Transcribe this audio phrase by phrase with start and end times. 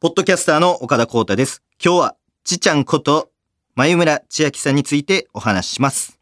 [0.00, 1.62] ポッドキャスターの岡田光太です。
[1.78, 3.30] 今日は、ちちゃんこと、
[3.74, 6.18] 眉村千秋さんについてお話しします。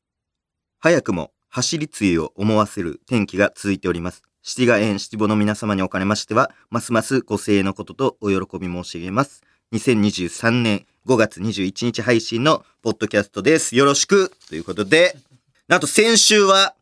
[0.80, 4.24] 早くも、走り梅雨を思わせる天気が続いております。
[4.42, 9.44] 七賀園七五の皆様におかれましては、ますますご声援のこととお喜び申し上げます。
[9.72, 13.76] 2023年5月21日配信のポッドキャストです。
[13.76, 15.16] よろしくということで、
[15.68, 16.74] なんと先週は、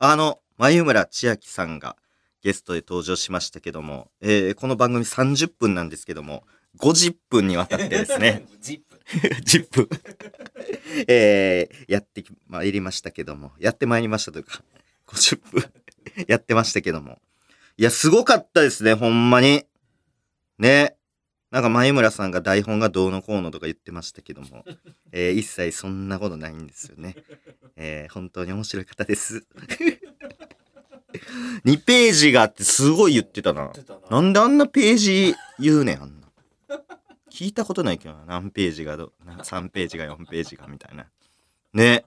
[0.00, 1.94] あの、眉村千秋さんが
[2.42, 6.44] ゲストで登場しましたけども、えーこの番組30分なんですけども、
[6.78, 8.96] 50分にわたってですね、ジップ。
[9.44, 9.88] 10分、
[11.08, 14.62] えーやってまいりましたけども、やってまいりましたというか、
[15.08, 15.64] 50分
[16.28, 17.18] やってましたけども。
[17.76, 19.64] いや、すごかったですね、ほんまに。
[20.58, 20.96] ね。
[21.50, 24.64] なんか前村さんが台本がどうのこうのとか言ってましたけども、
[25.12, 27.16] えー一切そんなことないんですよね。
[27.76, 29.44] えー本当に面白い方です。
[31.64, 33.66] 2ページがあってすごい言ってたな。
[33.66, 33.72] な
[34.10, 36.28] なんであんなページ言うねん、あんな。
[37.30, 41.06] 聞いたことないけどな、何ページがど、な3ページが4ページがみたいな。
[41.72, 42.04] ね。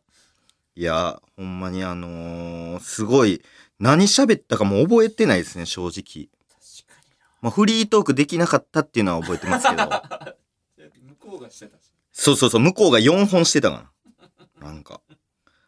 [0.76, 3.42] いや、ほんまにあのーすごい、
[3.80, 5.92] 何喋ったかもう覚えてないですね、正直。
[5.94, 7.02] 確か
[7.42, 9.84] まあ、フリートークできなかったっていうのは覚えてますけど。
[11.24, 11.82] 向こうがしてたし。
[12.12, 13.92] そうそうそう、向こうが4本してたか
[14.60, 14.68] な。
[14.68, 15.02] なんか。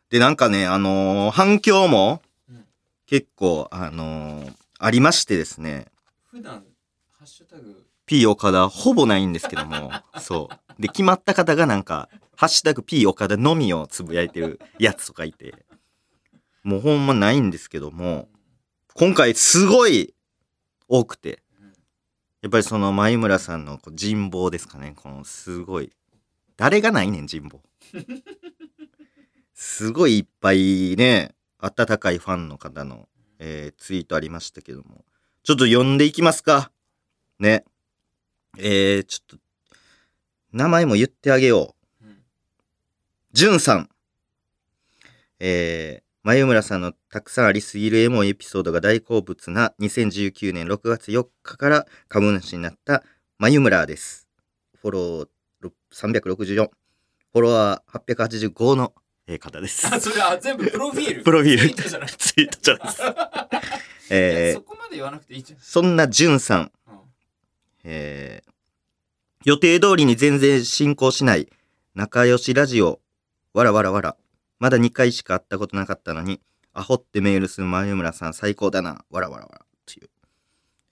[0.09, 2.24] で、なんかね、あのー反響もうん
[3.05, 5.85] 結構、あのーありましてですね。
[6.25, 6.65] 普段、
[7.17, 9.89] ハッシュタグ、P 岡田ほぼないんですけども、
[10.19, 10.81] そう。
[10.81, 15.65] で、決まった方がなんか、ハッシュタグ P 岡田のみをつぶやいてるやつとかいて、
[16.63, 18.27] もうほんまないんですけども、
[18.93, 20.13] 今回すごい
[20.87, 21.73] 多くて、うん
[22.41, 25.91] やっぱりその前村さんのこう人望ですかね、このすごい。
[26.57, 27.61] 誰がないねん、人望。
[29.53, 31.34] すごいいっぱいね、
[31.65, 35.03] 温かいファンの方の、えーツイートありましたけども、
[35.43, 36.71] ちょっと読んでいきますか。
[37.39, 37.65] ね。
[38.57, 39.37] えー、ちょっと、
[40.53, 42.05] 名前も言ってあげよう。
[42.05, 42.17] うん
[43.33, 43.89] じゅんさん。
[45.39, 53.03] えー、眉村さんのたくさんありすぎるエモいエピソードが大好物な2019年6月4日から株主になった
[53.37, 54.29] 眉村です。
[54.79, 55.27] フォロー
[55.61, 59.04] ろ364、フォロワー885のえー
[59.39, 59.87] 方です。
[59.87, 61.23] あ、それは全部プロフィール。
[61.23, 62.13] プロフィールツイートじゃないで
[62.89, 63.01] す。
[64.09, 65.59] えー、そこまで言わなくていいじゃん。
[65.59, 66.95] そんなじゅんさん、うん
[67.83, 68.51] えー
[69.43, 71.47] 予定通りに全然進行しない
[71.93, 72.99] 仲良しラジオ、
[73.53, 74.17] わらわらわら。
[74.57, 76.41] まだ2回しか会ったことなかったのに、
[76.73, 79.65] アホってメールする前村さん最高だな、わらわらわら。
[79.85, 80.09] という、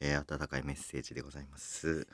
[0.02, 2.08] えー温かいメッセージでございます。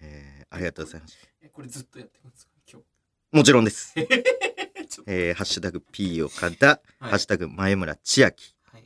[0.00, 0.44] え？
[0.44, 1.16] ーありがとうございます。
[1.40, 2.52] え、これずっとやってますか？
[2.68, 2.82] 今
[3.30, 3.94] もちろんです。
[5.06, 8.84] えーハッシュタグ P 岡田、はいハッシュタグ前村千秋、はい。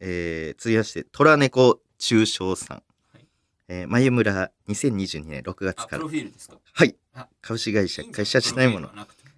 [0.00, 2.82] えー、続きまして、虎猫中小さん。
[3.12, 3.26] はい
[3.68, 6.08] えー、前村2022年6月あ、からプロ。
[6.08, 6.58] フィールですか？
[6.72, 7.28] はいあ。
[7.40, 8.90] 株式会社、会社じゃないもの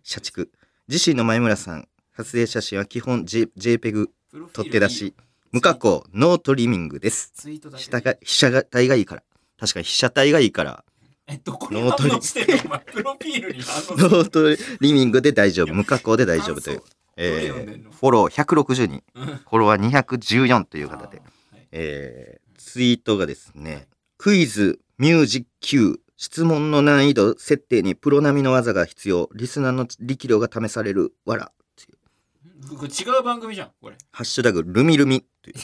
[0.02, 0.50] 社畜。
[0.88, 5.14] 自身の前村さん、撮影写真は基本、J、JPEG プロフィール撮って出し
[5.52, 7.32] 無加工、ノートリミングです。
[7.44, 7.60] 被
[8.24, 9.22] 写体がいいから。
[9.58, 10.84] 確かに被写体がいいから、
[11.28, 16.82] え、どこにノートに反応してんのお前、プロフィールに反応ノートリミングで大丈夫、無加工で大丈夫という。
[17.16, 19.26] えー、フォロー160人、うん。
[19.26, 21.18] フォロワー214という方で。
[21.18, 21.24] は
[21.58, 21.68] い。
[21.72, 31.50] えーツイートがですね、クイズ、ミュージック Q、質問の難易度設定にプロ並みの技が必要、リスナーの力量が試される、わら。
[32.70, 32.76] 違
[33.18, 33.96] う番組じゃん、これ。
[34.12, 35.24] ハッシュタグ、ルミルミ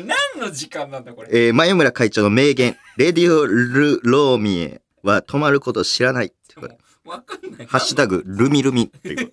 [0.00, 1.28] 何の時間なんだ、これ？
[1.48, 6.26] えー、前村会長の名言、レディオ・ル・ローミエは止まることを知らない。
[6.26, 6.68] ってこ
[7.04, 7.66] わかんない。
[7.66, 9.16] ハッシュタグ、ルミルミってい。
[9.16, 9.26] ちょっ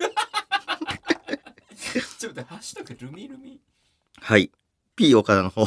[2.28, 3.60] 待って、ハッシュタグルミルミ？
[4.20, 4.50] はい。
[4.96, 5.66] P 岡田の方。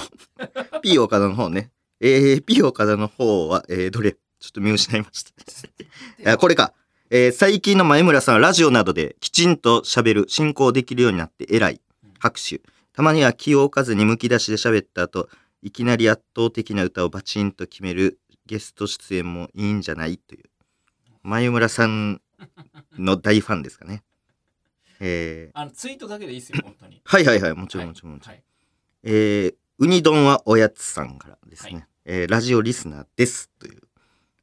[0.81, 1.71] P 岡田の方ね。
[1.99, 4.13] えー、P 岡田の方は、えー、どれ？
[4.39, 5.31] ちょっと見失いました。
[6.33, 6.73] あこれか。
[7.09, 11.81] えー最近の前村さんはラジオなどできちんと喋る、進行できるようになって偉い。
[12.19, 12.61] 拍手。
[12.97, 15.29] たまには気を置かずにむき出しで喋った後、
[15.61, 18.17] いきなり圧倒的な歌をバチンと決める
[18.47, 20.45] ゲスト出演もいいんじゃないという。
[21.21, 22.23] 前村さん
[22.97, 24.01] の大ファンですかね。
[24.99, 26.99] えーあの、ツイートだけでいいですよ、本当に。
[27.05, 28.33] はいはいはい、もちろんもちろんもちろん。
[28.33, 28.43] はい。
[29.03, 31.73] えー、ウニ丼はおやつさんからですね。
[31.73, 33.51] はいえーラジオリスナーです。
[33.59, 33.81] という。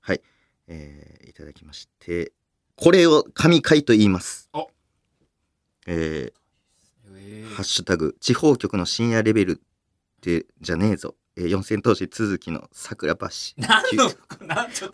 [0.01, 0.23] はい。
[0.69, 2.33] えーいただきまして、
[2.77, 4.49] これを神回と言います。
[5.89, 6.44] えー
[7.43, 9.57] ハッシュタグ、地方局の深夜レベルっ
[10.21, 11.15] てじゃねえぞ。
[11.37, 13.27] えー四千頭身続きの桜橋。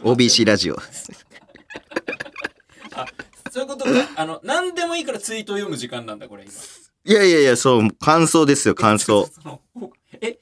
[0.02, 0.78] OBC ラジオ。
[3.50, 3.90] そういうことか。
[4.16, 6.52] あの、何でもいいからツイートを読む時間なんだ、これ今。
[7.04, 9.28] いやいやいや、そう、感想ですよ、感想。
[10.20, 10.38] え、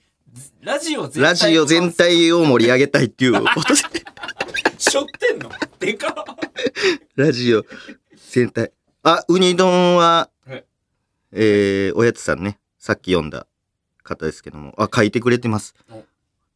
[0.61, 4.05] ラジオ全体ラジオ全体を盛り上げたいっていうことで、
[4.79, 5.51] しょってんの？
[5.79, 6.15] でかっ
[7.17, 7.65] ラジオ
[8.31, 8.73] 全体。
[9.03, 10.38] あ、ウニ丼ははい、
[11.33, 13.47] えー、おやつさんね、さっき読んだ
[14.03, 16.05] 方ですけども、あ、書いてくれてますお。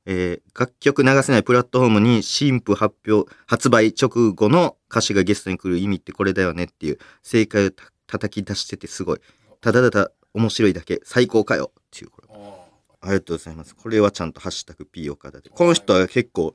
[0.05, 9.21] えー、楽曲流せないプラットフォームに新譜発表、発売直後の歌手がゲストに来る意味ってこれだよねっていう正解をた叩き出しててすごい。
[9.61, 12.29] ただただ面白いだけ、最高かよっていうこれ。
[12.31, 12.63] お
[13.01, 13.75] ありがとうございます。
[13.75, 15.51] これはちゃんとハッシュタグ P 岡田で。
[15.51, 16.55] この人は結構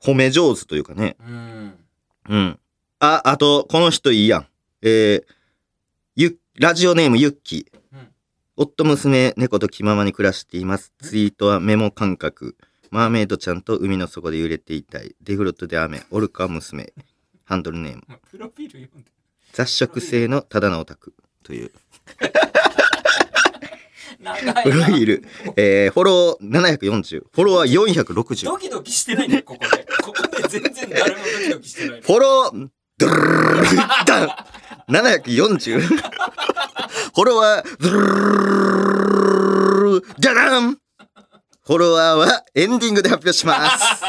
[0.00, 1.16] 褒め上手というかね。
[1.22, 1.74] ーうん。
[2.28, 2.58] うん。
[2.98, 4.46] あ、あと、この人いいやん。
[4.82, 5.24] えー、
[6.16, 7.66] ゆ、ラジオネームゆっき。
[7.92, 8.08] うん
[8.54, 10.92] 夫娘猫と気ままに暮らしています。
[11.00, 12.58] ツイートはメモ感覚。
[12.90, 15.16] マーメイドちゃんと海の底で揺れていたい。
[15.22, 16.02] デフロットで雨。
[16.10, 16.92] オルカ娘。
[17.44, 18.02] ハンドルネーム。
[18.06, 19.10] お前プロフィール読んで。
[19.54, 21.14] 雑食性のただのオタク。
[21.42, 21.70] という。
[21.70, 22.20] プ
[24.70, 25.24] ロフィール。
[25.56, 27.20] えー、フォロー740。
[27.32, 28.44] フォロワー460。
[28.44, 29.86] ドキドキしてないね、ここで。
[30.04, 32.00] ここで全然誰もドキドキしてない。
[32.02, 32.68] フォロー、
[32.98, 33.72] ドゥルルルルル
[34.88, 35.80] !740!
[35.80, 38.20] フォロワー、ドゥルルル
[39.84, 40.78] ルルダダン
[41.64, 44.02] フォロワーはエンディングで発表します。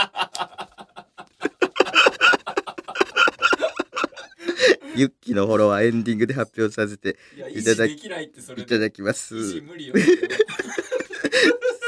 [4.96, 7.18] ユッキのフォロワーエンディングで発表させて
[7.56, 9.62] い、ただきいってそれいただきます。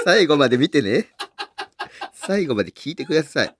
[0.03, 1.09] 最後まで見てね。
[2.13, 3.55] 最後まで聞いてください。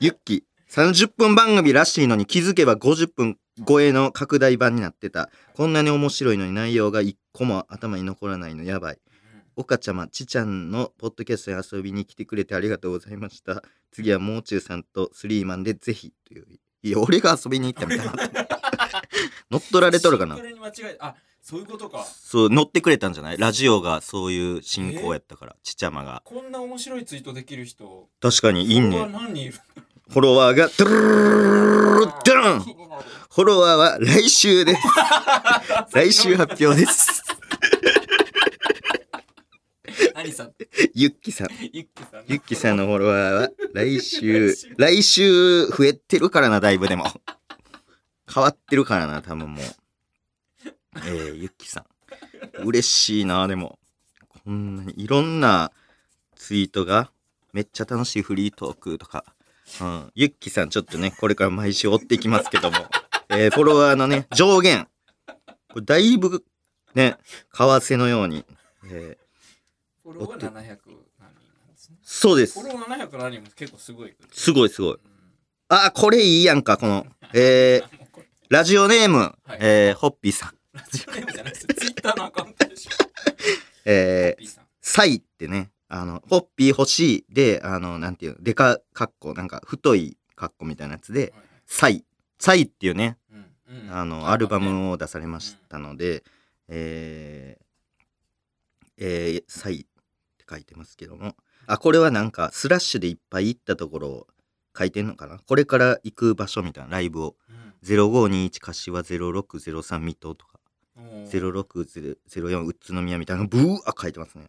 [0.00, 3.36] ユッキ、30分番組らしいのに気づけば50分
[3.66, 5.30] 超えの拡大版になってた。
[5.54, 8.98] こんなに面白いのに内容が一個も頭に残らないのやばい。
[9.56, 13.62] 岡ちゃま、ちちゃんのポッドキャストに遊びに来てくれてありがとうございました。
[13.92, 16.46] 次はもう中さんとスリーマンでぜひという。
[16.82, 18.12] いや、俺が遊びに行ったみたいな。
[19.50, 20.36] 乗っ取られとるかな
[20.98, 22.04] あ、そういうことか。
[22.04, 23.38] そう、乗ってくれたんじゃない？
[23.38, 26.22] ラジオがそういう進行やったから、ちちゃまが。
[26.24, 28.08] こんな面白いツイートできる人。
[28.20, 29.06] 確かにいいね。
[29.08, 29.54] 何人いる？
[30.10, 34.82] フォロワーが、ドゥルルルルンフォロワーは来週です。
[35.92, 37.22] 来週発表です。
[40.14, 40.52] 何さん
[40.94, 41.48] ゆっきさん。
[41.72, 42.24] ゆっきさん。
[42.28, 47.06] ゆっきさんのフォロワーは来週、来週増えてるからな、だいぶでも。
[48.32, 49.64] 変わってるからな、多分もう。
[50.96, 52.62] えー、ゆっきさん。
[52.62, 53.78] 嬉しいな、でも。
[54.44, 55.72] こんなにいろんな
[56.36, 57.10] ツイートが、
[57.52, 59.33] めっちゃ楽しいフリートークとか。
[59.80, 60.12] うん。
[60.14, 62.76] ゆっきさん、ちょっとね、これから毎週追っていきますけども。
[63.30, 64.88] えー、フォロワーのね、上限。
[65.68, 66.44] これだいぶ、
[66.94, 67.16] ね、
[67.52, 68.44] 為替のように。
[68.86, 69.24] えー
[70.02, 71.96] フォロワー700何人なんですね。
[72.02, 72.72] そうですフォ。
[72.72, 74.14] ロワー700何人も結構すごい。
[74.30, 74.92] すごいすごい。
[74.92, 75.14] うん
[75.68, 77.06] あ、これいいやんか、この。
[77.32, 77.84] えー、
[78.50, 80.54] ラジオネーム、はいえー、ホッピーさん。
[80.72, 81.68] ラジオネームじゃないですよ。
[81.76, 82.90] ツイッターのアカウントでしょ。
[83.84, 84.60] えー。
[84.80, 91.32] サイってね、あの、ホッピー欲しいで、あの、なんていうの、でか、かっこ、なんか、太いかっこみたいなやつで、
[91.66, 92.04] サイ。
[92.40, 93.96] サイっていうね、うんうん。
[93.96, 96.24] あの、アルバムを出されましたので、
[96.66, 97.64] えー、
[98.98, 99.84] えー、サイっ
[100.36, 101.36] て書いてますけども、
[101.68, 104.26] あ、これはなんか、スラッシュでいっぱい行ったところを
[104.76, 105.38] 書いてんのかな？
[105.46, 107.36] これから行く場所みたいなライブを。
[107.48, 107.74] うん。
[107.88, 110.58] 0521柏0603水戸とか、
[110.96, 111.30] おー。
[111.30, 114.48] 0604宇都宮みたいなのブーあ書いてますね。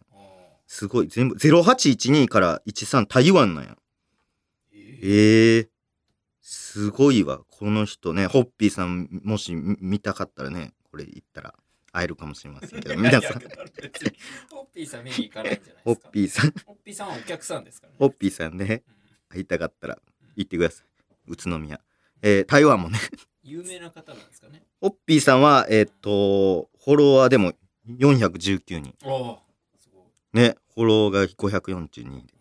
[0.66, 1.08] すごい。
[1.08, 3.76] 全部、0812から13台湾なんや。
[4.72, 5.68] ええー、
[6.40, 7.40] すごいわ。
[7.48, 11.54] この人ね、ホッピーさん、もし見見たかったらね、これ言ったら
[11.92, 13.32] 会えるかもしれませんけど、 皆さん、
[14.50, 16.10] ホッピーさん見に行かないんじゃないホッですか。
[16.10, 17.96] ピーさん、ホッピーさんはお客さんですからね。
[17.98, 18.96] ホッピーさんね、うん
[19.28, 19.98] 会いたかったら
[20.36, 20.86] 行ってください。
[21.26, 21.80] 宇都宮。
[22.22, 22.98] えー台湾もね、
[23.42, 24.62] 有名な方なんですかね。
[24.80, 27.52] ホッピーさんは、えーっと、フォロワーでも
[27.88, 28.94] 419人。
[29.04, 29.45] おお。
[30.36, 32.34] ね、フォローが542で。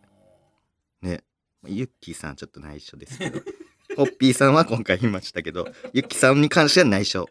[1.01, 1.23] ね、
[1.65, 3.39] ユッキーさんはちょっと内緒ですけど、
[3.95, 7.29] ホッピーさんは今回言いましたけど、ユッキーさんに関しては内緒。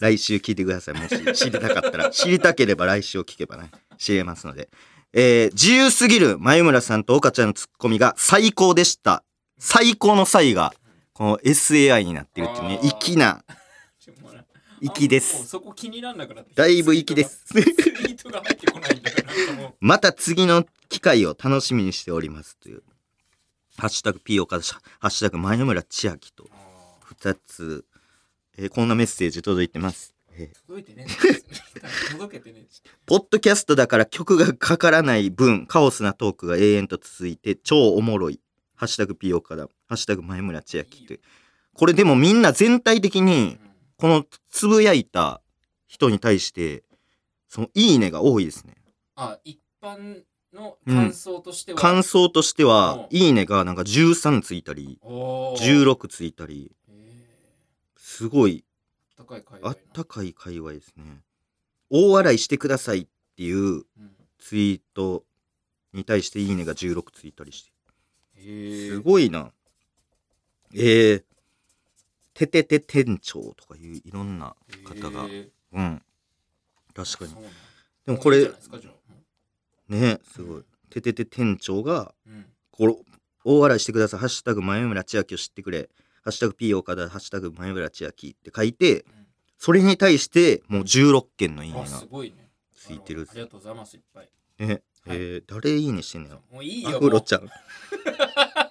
[0.00, 0.94] 来週聞いてください。
[0.94, 2.10] もし知りたかったら。
[2.10, 4.70] 知りたければ来週を聞けばね、知れますので。
[5.12, 9.22] えー自由すぎる眉村さんと岡ちゃんのツッコミが最高でした。
[9.58, 10.72] 最高の際が、
[11.12, 13.44] この SAI になってるっていうね、粋な
[14.82, 15.46] 粋です。
[15.46, 17.44] そこ気になんなくなってだいぶ粋です。
[17.46, 19.16] ツイートが入ってこないんだよ。
[19.24, 19.74] なんかもう。
[19.80, 22.82] また次の機会を楽しみにしておりますという。
[23.78, 27.84] ハッシュタグ P 岡田ハッシュタグ前村千秋とあ2つ、
[28.58, 30.14] えーこんなメッセージ届いてます。
[30.34, 31.06] えーー届いてね。
[32.12, 32.66] 届けてね。
[33.06, 38.40] ポッドキャストだから曲がかからない分、カオスなトークが永遠と続いて超おもろい。
[38.74, 41.20] ハッシュタグ P 岡田、ハッシュタグ前村千秋という。
[41.74, 43.58] これでもみんな全体的に、
[44.02, 45.40] このつぶやいた
[45.86, 46.82] 人に対して、
[47.48, 48.74] そのいいねが多いですね。
[49.14, 55.84] あ、一般の感想としては、感想としてはうん、いいねがなんか13ついたり、おー。
[55.84, 56.92] 16ついたり、え
[57.96, 58.64] すごい。
[59.62, 61.04] あったかい界隈ですね。
[61.88, 63.06] 大笑いしてくださいっ
[63.36, 63.84] ていううん。
[64.40, 65.22] ツイート
[65.92, 67.70] に対していいねが16ついたりし
[68.34, 68.88] て。
[68.88, 69.52] すごいな。
[70.74, 71.24] えー、
[72.34, 75.26] ててて店長とかいういろんな方が。
[75.72, 76.02] うん。
[76.94, 77.34] 確かに
[78.06, 78.50] でもこれ
[79.88, 80.62] ね、すごい。
[80.90, 82.96] ててて店長が、うんこれ、
[83.44, 84.20] 大笑いしてください。
[84.20, 85.90] ハッシュタグ、前村千秋を知ってくれ。
[86.22, 89.04] ハッシュタグ、P 岡田、ハッシュタグ、前村千秋って書いて、
[89.58, 93.34] それに対して、もう16件のいいねがすごいねついてるあ。
[93.34, 96.42] りがとうございますいっぱいね、えー、誰いいねしてんのよ。
[96.50, 97.48] もういいアよフロちゃん。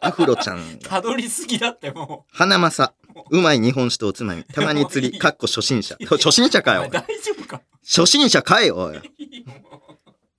[0.01, 0.89] アフロちゃんが。
[0.89, 2.93] たどりすぎだっても花正。
[3.31, 4.43] うまい日本酒とおつまみ。
[4.43, 5.97] たまに釣り、かっこ初心者。
[6.09, 6.89] 初心者かよ。
[6.91, 7.61] 大丈夫か？
[7.83, 8.99] 初心者かいおい。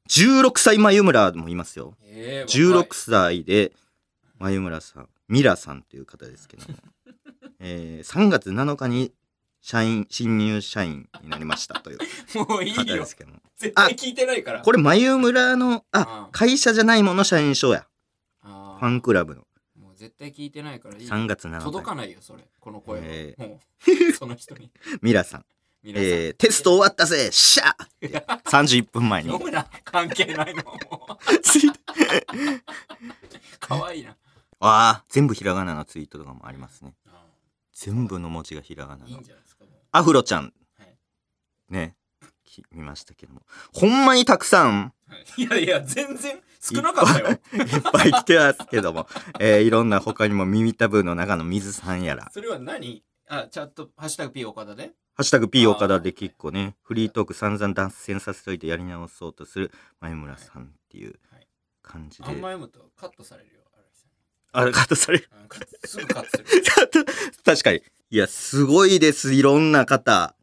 [0.09, 1.95] 16歳眉村もいますよ。
[2.05, 3.73] えー若い16歳で、
[4.39, 6.79] 眉村さん、ミラさんという方ですけども。
[7.61, 9.13] えー、3月7日に
[9.61, 11.99] 社員、新入社員になりましたという
[12.45, 13.39] 方でよすけども。
[13.57, 17.87] 絶対聞いてないからこれ眉村の、あ、うん会社じゃないもの社員証や。
[18.43, 19.47] ファンクラブの
[20.03, 21.87] 絶対聞いてないからいい3月7届日。
[21.91, 22.43] かないよそれ。
[22.59, 23.61] この声は、えも
[24.09, 24.11] う。
[24.19, 24.73] その人に。
[25.01, 25.45] ミラさん。
[25.81, 27.31] 皆さん、えー、テスト終わったぜ。
[27.31, 27.85] シャー！
[27.85, 28.09] って。
[28.51, 29.29] 31分前に。
[29.31, 32.63] 読むな関係ないのもツイートう
[33.61, 34.11] 可愛 いな。
[34.11, 34.17] あ
[34.59, 36.97] あ、全部ひらがなのツイートとかもありますね。
[37.07, 37.25] あ
[37.73, 39.07] 全部の文字がひらがなの。
[39.07, 39.23] ーいいん。
[39.23, 39.75] じゃないですかもう。
[39.93, 40.53] アフロちゃん。
[40.79, 40.97] はい。
[41.69, 41.95] ね。
[42.45, 43.43] き見ましたけども。
[43.73, 45.43] ほんまにたくさん、はい。
[45.43, 47.39] いやいや全然少なかったよいっ
[47.93, 49.09] ぱい来てますけども。
[49.41, 52.31] えーいろんな他にも耳たぶの中の水さんやら。
[52.33, 53.03] それは何？
[53.29, 54.93] あチャットハッシュタグ P 岡田で？
[55.15, 61.47] ハッシュタグ P 岡田で結構ね、フリートーク散々脱線させといてやり直そうとする前村さんっていうはい
[61.83, 62.25] 感じで。
[62.25, 63.63] あんま読むとカットされるよ
[64.55, 65.29] あれ、カットされる？
[65.43, 66.39] うんカットすぐカットす
[66.99, 67.07] る
[67.45, 67.83] 確かに。
[68.11, 69.33] いや、すごいです。
[69.33, 70.37] いろんな方。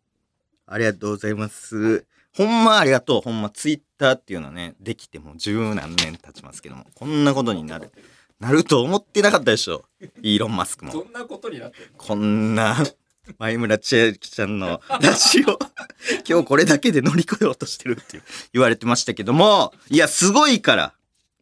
[0.66, 2.06] ありがとうございます。
[2.36, 3.22] ほんまありがとう。
[3.22, 7.92] ほんま、ツイッターっていうのはね、できてもう十何年経ちますけども、こんなことになる、
[8.40, 9.86] なると思ってなかったでしょ。
[10.22, 10.94] イーロン・マスクも。
[10.94, 12.78] どんなことになってこんな、
[13.38, 15.60] 前村千秋ちゃんのラジオ、
[16.28, 18.22] 今日これだけで乗り越えようとしてるって
[18.54, 20.94] 言われてましたけども、いや、すごいから。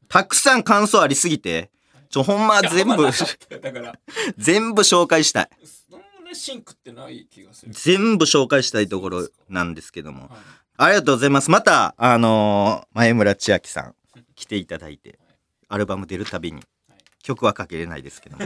[0.10, 1.70] たくさん感想ありすぎて、
[2.10, 4.00] ちょ、ほんま全部、だから
[4.38, 5.50] 全部紹介したい。
[5.90, 10.24] そんなシンクってない気がする全部紹介したいところなんですけども。
[10.24, 10.30] はい
[10.80, 11.50] ありがとうございます。
[11.50, 13.96] また、あのー前村千秋さん、
[14.36, 15.18] 来ていただいて、
[15.70, 16.62] アルバム出るたびに、
[17.24, 18.46] 曲はかけれないですけども、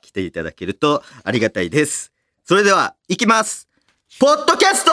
[0.00, 2.12] 来ていただけるとありがたいです。
[2.44, 3.68] それでは、行きます
[4.20, 4.92] ポッドキャスト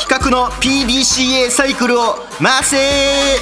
[0.00, 3.40] 企画の PDCA サイクルを回せ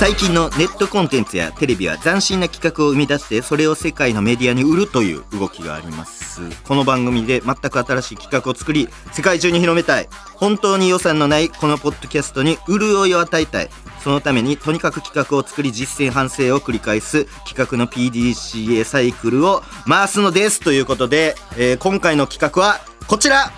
[0.00, 6.40] 最近のネットコンテンツやテレビは斬新な企画を生み出してそれを世界のメディアに売るという動きがあります。
[6.64, 10.08] この番組で全く新しい企画を作り世界中に広めたい。
[10.36, 13.68] 本当に予算のないこのポッドキャストに潤いを与えたい
[14.02, 23.52] そのためにとにかく企画を作り実践反省を繰り返す企画の PDCA サイクルを回すのですということで、えー今回の企画はこちら。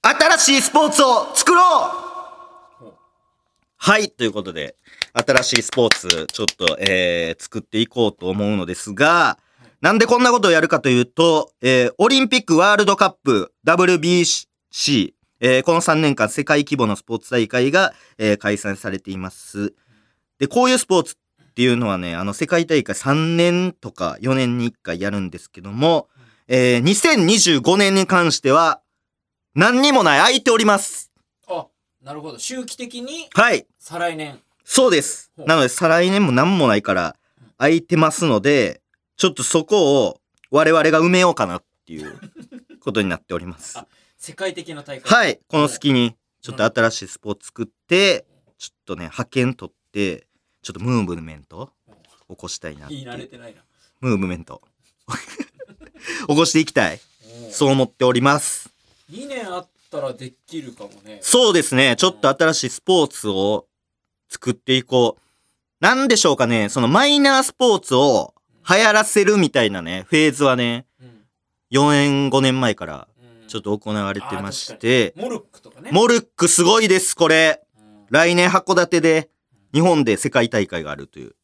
[0.00, 1.60] 新しいスポーツを作ろ
[2.08, 2.12] う。
[3.76, 4.76] はい、ということで、
[5.14, 9.38] 新しいスポーツ、ちょっと、えー、作っていこうと思うのですが、
[9.82, 14.46] なんでこんなことをやるかというと、えー、オリンピックワールドカップ WBC、
[15.40, 19.74] えー、この3年間世界規模のスポーツ大会が、えー開催されています。
[20.38, 26.08] で、こういうスポーツっていうのはね、あの、世界大会3年とか4年に1回やるんですけども、
[26.48, 28.80] えー、2025年に関しては、
[29.54, 31.12] 何にもない、空いております。
[31.48, 31.66] あ
[32.02, 33.66] なるほど周期的にはい。
[33.78, 35.30] 再来年そうです。
[35.36, 37.16] なので、再来年も何もないから、
[37.58, 38.80] 空いてますので、
[39.16, 42.18] ちょっとそこを我々が埋めようかなっていう
[42.80, 43.78] ことになっております。
[43.78, 43.86] あ
[44.18, 45.40] 世界的な大会はい。
[45.48, 48.24] この隙に、ちょっと新しいスポーツ作って、
[48.58, 50.26] ちょっとね、派遣取って、
[50.62, 51.72] ちょっとムーブメント
[52.28, 53.28] 起こしたいなってい言い慣れう。
[53.28, 53.62] てないな
[54.00, 54.62] ムーブメント。
[56.28, 57.00] 起こしていきたい。
[57.50, 58.70] そう思っております。
[59.10, 61.96] 2年あったらできるかもねそうですね。
[61.96, 63.66] ちょっと新しいスポーツを
[64.32, 65.22] 作っていこう。
[65.80, 66.68] なんでしょうかね。
[66.68, 68.34] そのマイナースポーツを
[68.68, 71.26] 流行らせるみたいなね、フェーズはね、うん
[71.72, 73.08] 4年、5年前から
[73.42, 77.62] うんちょっと行われてまして、モルックとかねモルックすごいです、これ。
[77.76, 79.30] うん来年函館で
[79.74, 81.34] 日本で世界大会があるという。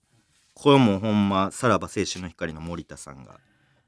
[0.54, 3.38] これもほんま、さらば青春の光の森田さんが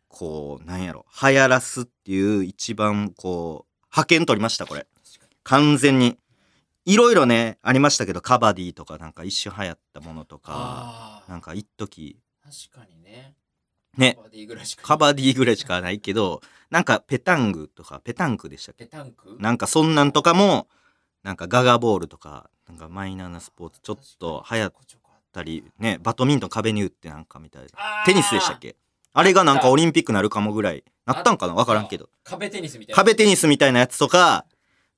[0.09, 4.87] こう、なんやろ、流行らすっていう一番こう、派遣取りました、これ。
[5.43, 6.17] 完全に。
[6.91, 13.37] いろいろね、ありましたけど、カバディとかなんか一瞬流行ったものとか、なんか一時確かにね。
[13.97, 14.15] ね。
[14.17, 14.83] カバディぐらいしか。
[14.83, 18.87] カバディぐらいしかないけど、なんかペタングとか、ペタンクでしたっけ？
[18.87, 19.37] ペタンク？
[19.39, 20.67] なんかそんなんとかも、
[21.23, 24.71] なんかガガボールとか、なんかマイナーなスポーツちょっと流行っ
[25.33, 27.69] たり、ね、バドミントン壁に打ってなんかみたいな。
[28.05, 28.75] テニスでしたっけ？
[29.13, 30.83] あれがなんかオリンピックなるかもぐらい。
[31.07, 31.55] なったんかな？
[31.55, 32.09] わからんけど。
[32.25, 34.45] 壁テニスみたいな壁テニスみたいなやつとか、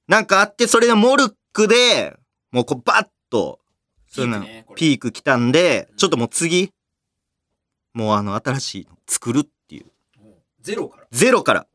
[0.09, 2.17] なんかあって、それでモルックで、
[2.51, 3.61] もうこうバッと、
[4.09, 6.73] そういうのピーク来たんでう、んちょっともう次、
[7.95, 9.87] もうあの新しいの作るっていう。
[10.61, 11.67] ゼロからゼロから。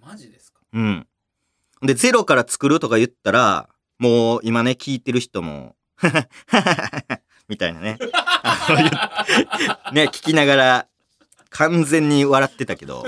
[0.00, 0.60] マジですか？
[0.72, 1.06] うん。
[1.82, 3.68] で、ゼロから作るとか言ったら、
[3.98, 5.76] もう今ね、聞いてる人も、
[7.48, 7.98] みたいなね。
[8.42, 8.90] あの言っ
[9.94, 10.88] ね、聞きながら、
[11.50, 13.04] 完全に笑ってたけど、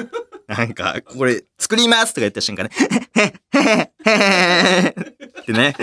[0.47, 2.71] なんか、これ、作りますとか言った瞬間ね、
[5.41, 5.75] ってね、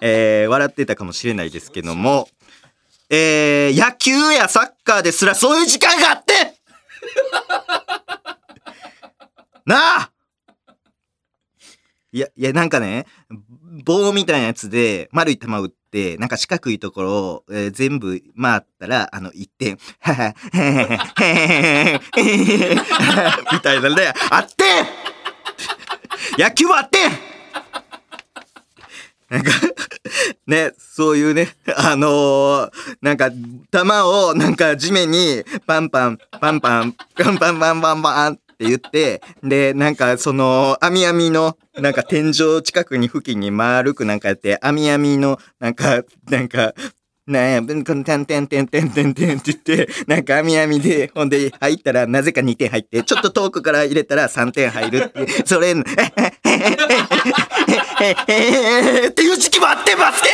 [0.00, 2.28] えー笑ってたかもしれないですけども、
[3.08, 6.32] えー野球やサッカーですらそういう時間があって
[9.64, 10.10] なあ
[12.12, 13.06] いや、いや、なんかね、
[13.84, 15.79] 棒みたいなやつで丸い球打って、
[16.18, 22.76] なんか四角いところを、えー全部回ったら、あの、一点、はは、へへへへへ
[23.52, 24.64] みたいなね、あって
[26.38, 26.98] 野球はあって
[29.28, 29.50] なんか、
[30.46, 32.70] ね、そういうね、あのー
[33.00, 33.38] なんか、球
[34.04, 46.74] を、なんか地面に、パンパン、パンパン、パンパンパンパンパンって言って、で、なんか、その、網網の、なんか天井近くに付近に丸くなんかやって、網網の、なんか、なんか、
[47.26, 55.76] なんや、このてんてんてんてんてんてんって言って、なんか網網で、ほんで入ったらなぜか2点入って、ちょっと遠くから入れたら3点入るって、それ、えへ
[58.04, 58.42] へへへ
[58.98, 60.28] へへっていう時期もあってバスケ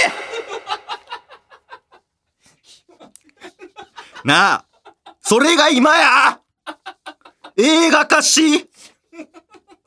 [4.25, 4.65] なあ、
[5.21, 6.41] それが今や
[7.57, 8.69] 映画化し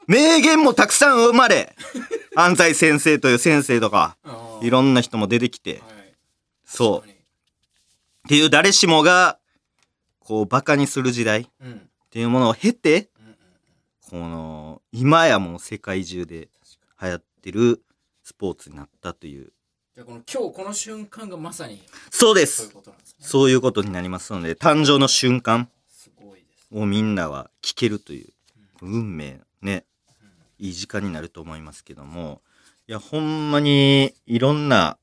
[0.08, 1.76] 名言もたくさん生まれ
[2.36, 4.18] 安西先生という先生とか、
[4.62, 5.82] いろんな人も出てきて、はい。
[6.66, 7.10] そう。
[7.10, 7.14] っ
[8.28, 9.38] ていう誰しもが、
[10.20, 11.48] こう、バカにする時代っ
[12.10, 13.10] ていうものを経て、
[14.10, 16.50] この、今やもう世界中で
[17.02, 17.84] 流行ってる
[18.24, 19.52] スポーツになったという。
[19.94, 22.74] じゃあこの今日この瞬間がまさにそうです。
[23.20, 25.70] そういうことになりますので、誕生の瞬間
[26.72, 28.34] をみんなは聞けるという、
[28.82, 29.86] 運命、ね、
[30.58, 32.42] いい時間になると思いますけども、
[32.88, 34.98] いや、ほんまに、いろんな、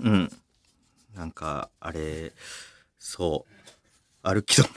[0.00, 0.30] うん、
[1.14, 2.32] なんか、あれ、
[2.98, 3.68] そう、
[4.22, 4.74] あるけども、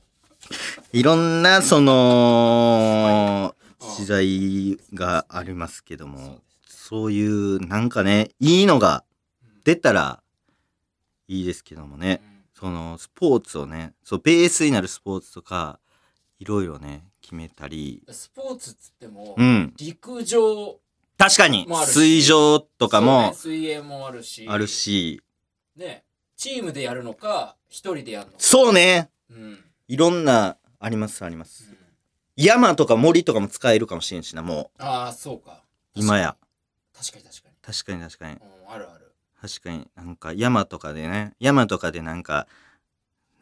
[0.92, 3.54] いろんな、その、
[3.96, 9.04] 時代がありますけども、そういう、なんかね、いいのが
[9.64, 10.22] 出たら
[11.28, 12.20] いいですけどもね、
[12.60, 15.80] そのスポーツをねそうベースになるスポーツとか
[16.38, 18.02] いろいろね決めたり。
[18.10, 19.72] スポーツっつっても、うん。
[19.76, 20.78] 陸上
[21.16, 21.66] 確かに。
[21.86, 24.46] 水上とかもね水泳もあるし。
[24.48, 25.22] あるし。
[25.76, 26.04] ね
[26.36, 28.38] チームでやるのか一人でやるのか。
[28.38, 29.10] そうね。
[29.30, 31.74] うん、うんいろんなありますあります。
[32.36, 35.62] 山とか森とかも使えるかもしれんしなもああそうか。
[35.96, 36.36] う今や。
[36.96, 37.54] 確かに確かに。
[37.62, 38.34] 確かに確かに。
[38.34, 38.99] うん、あるある
[39.40, 42.46] 確かになんか山とかでね山とかでなんか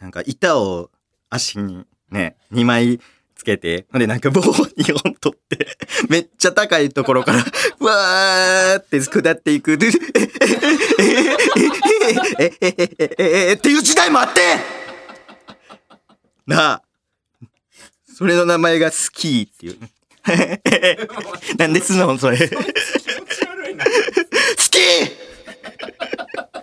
[0.01, 0.91] なんか板を
[1.29, 3.01] 足にね2枚
[3.35, 5.77] つけてほんでなんか棒を2本取って
[6.09, 7.39] めっちゃ高いところから
[7.85, 9.77] わーって下っていく。
[9.77, 9.95] でええ
[10.99, 11.17] え
[11.59, 14.41] えええええええっていう時代もあって
[16.47, 16.83] なあ
[18.17, 19.79] それの名前がスキーっていう
[21.59, 22.49] なんですのそれス
[24.71, 25.28] キー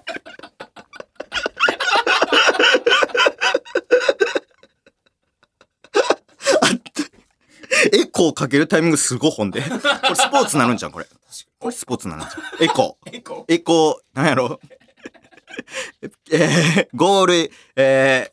[7.93, 9.62] エコーかけるタイミングすごいほんで。
[9.62, 9.75] これ
[10.15, 11.06] スポーツなるんじゃん、これ。
[11.60, 12.63] これスポーツなるんじゃん。
[12.63, 13.17] エコー。
[13.17, 14.60] エコエコー、なんやろ
[16.32, 18.32] えー、ゴール、え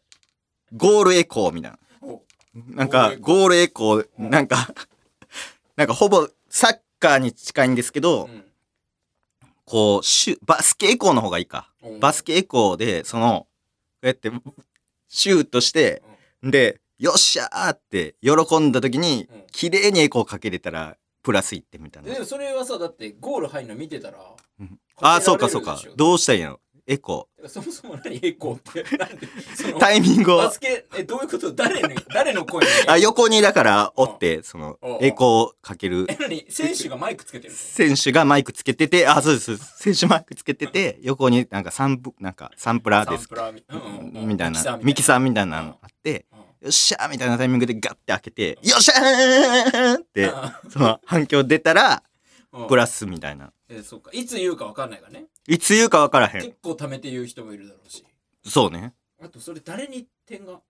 [0.72, 1.78] ー、ゴールエコーみたいな。
[2.02, 2.22] お
[2.54, 4.68] なんか、ゴールエコー、なんか、
[5.76, 8.44] なんかほぼサッカーに近いんですけど、うん
[9.72, 11.72] こう、シュバスケエコーの方がいいか。
[11.82, 13.46] うんバスケエコーで、その、こ
[14.02, 14.30] うやって、
[15.08, 16.02] シュートして、
[16.42, 22.18] で、よっしゃーって喜んだ時にうん、綺麗にエコーかけれたら、プラス1点みたいなで。
[22.18, 25.80] もそれはさだってゴール入るの見てたらああ、そうかそうか。
[25.96, 26.60] どうしたらいいの？
[26.86, 28.96] エコそもそも何エコーって？
[28.96, 29.78] なんで、そのー。
[29.78, 30.36] タイミングを。
[30.38, 31.52] バ、スケ、え、どういうこと？
[31.52, 32.70] 誰に、誰の声に？
[32.88, 36.06] あ、横にだからおって、そのうん、エコーをかける。
[36.08, 36.44] え、何？
[36.48, 39.56] 選手がマイクつけてる選手がマイクつけてて、あ、そうです。
[39.56, 43.26] 選手マイクつけてて、横になんかサンプ、なんかサンプラーです。
[43.26, 46.38] サンプラーみ,、うんうんうん、みたいな、ミミキサーみたいなのあって、うん。
[46.38, 50.30] よっしゃーみたいなタイミングでガッて開けて、よっしゃーって、
[50.68, 52.11] その反響出たら、うん
[52.68, 53.52] プラスみたいな。
[53.68, 54.10] えそうか。
[54.12, 55.26] いつ言うか分かんないからね。
[55.48, 56.42] いつ言うか分からへん。
[56.42, 58.04] 結構貯めて言う人もいるだろうし。
[58.44, 58.94] そうね。
[59.22, 60.60] あと、それ誰に点が？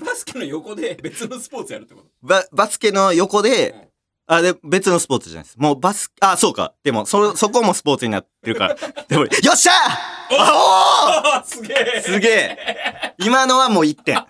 [0.00, 2.06] バスケの横で別のスポーツやるってこと？
[2.22, 3.88] ババスケの横で、うん
[4.28, 5.56] あ、で、別のスポーツじゃないです。
[5.56, 6.74] もうバス、あ、そうか。
[6.82, 8.76] でも、そ、そこもスポーツになってるから。
[9.06, 14.26] でも、よっしゃーああすげえおーすげえ今のはもう1点。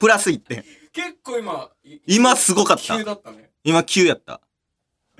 [0.00, 0.64] プラス1点。
[0.92, 3.52] 結構今、い今すごかった急だったね。
[3.62, 4.40] 今9やった。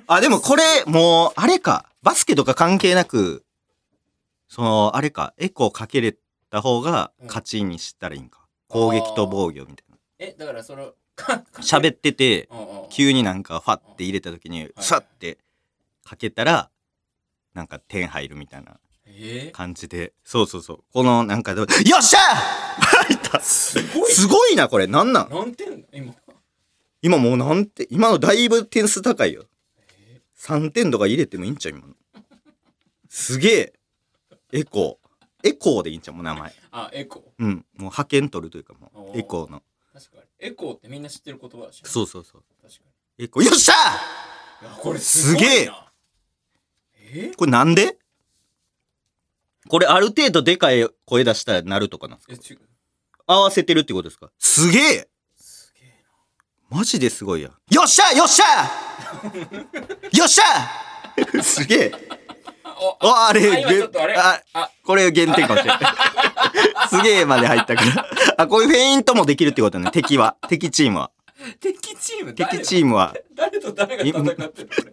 [0.07, 1.87] あ、でもこれ、もう、あれか。
[2.03, 3.45] バスケとか関係なく、
[4.49, 5.35] その、あれか。
[5.39, 6.17] エコーかけれ
[6.51, 8.41] た方が勝ちにしたらいいんか。
[8.69, 9.77] 攻撃と防御みたい
[10.19, 10.93] え、だからその。
[11.61, 12.49] 喋ってて、
[12.91, 15.39] 急になんかファって入れた時に、さって
[16.05, 16.71] かけたら、
[17.55, 20.13] なんか点入るみたいなえ感じで。
[20.25, 20.85] そうそうそう。
[20.93, 21.67] このなんかで、よ
[21.99, 22.19] っしゃ
[23.07, 24.13] 入ったー、すごい。
[24.13, 24.87] すごいな、これ。
[24.87, 25.29] なんなん？
[25.31, 26.15] 何点今。
[27.03, 29.45] 今もうなんて、今のだいぶ点数高いよ。
[30.41, 31.75] 3点とか入れてもいいんちゃう？
[31.77, 31.95] 今の。
[33.11, 33.73] すげえ。
[34.53, 35.49] エコー。
[35.51, 36.15] エコーでいいんちゃう？
[36.15, 36.55] もう名前。
[36.71, 37.49] あ、エコうん。
[37.49, 39.59] もう派遣取るというかもう、エコーの。
[39.59, 39.63] ー。
[39.93, 40.23] 確かに。
[40.39, 41.91] エコーってみんな知ってる言葉だしね。
[41.91, 42.43] そうそうそう。
[42.63, 42.81] 確か
[43.19, 43.43] エコー。
[43.43, 43.75] よっしゃ
[44.63, 44.69] に。
[44.69, 45.47] いや、これすごいな。
[45.47, 47.33] すげええ？
[47.37, 47.99] これなんで？
[49.69, 52.63] これある程度でかい声出したらなるとかなんですか？
[53.27, 54.31] 合わせてるってことですか？
[54.39, 55.10] すげえすげえ
[56.71, 57.51] マジですごいや。
[57.71, 58.71] よっしゃよっしゃ
[60.17, 61.93] よっしゃすげえ
[63.01, 65.81] あ、あれ、あ今ちょっとあれああ、これ減点かもしれない。
[66.89, 68.07] すげえまで入ったから。
[68.39, 70.37] あ、こういうフェイントもできるってことね、敵は。
[70.49, 71.11] 敵チームは。
[71.61, 72.35] 敵チーム？
[72.35, 73.15] 誰敵チームは。
[73.35, 74.55] 誰と誰が戦ってんのこ
[74.85, 74.93] れ？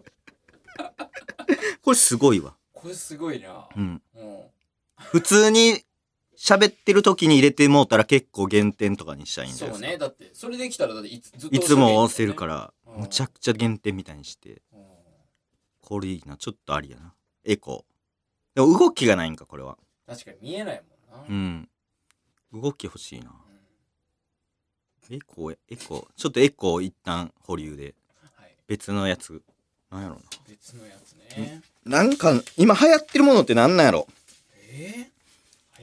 [1.82, 2.56] これすごいわ。
[2.74, 3.68] これすごいな。
[3.76, 4.02] うん。
[4.16, 4.40] うん。
[4.98, 5.84] 普通に
[6.38, 9.72] 喋ってる時に入れてもうたら結構減点とかにしたいんですか。
[9.72, 9.98] そうね。
[9.98, 14.62] だって、それできたらだっていつずっといつも押せるから、うんむちゃくちゃ減点みたいにして。
[14.74, 14.88] うん
[15.80, 16.36] これいいな。
[16.36, 17.14] ちょっとありやな。
[17.46, 18.56] エコー。
[18.56, 19.78] でも動きがないんか、これは。
[20.06, 21.26] 確かに見えないもんな。
[21.30, 21.70] うん。
[22.52, 23.32] 動き欲しいな。
[25.10, 26.08] エコー、エコー。
[26.18, 27.96] ちょっとエコー一旦保留で。
[28.36, 28.54] はい。
[28.68, 29.42] 別のやつ。
[29.90, 31.62] なんやろ別のやつね。
[31.86, 32.04] な。
[32.04, 34.08] なんか、今流行ってるものってなんなんやろ？
[34.74, 35.10] え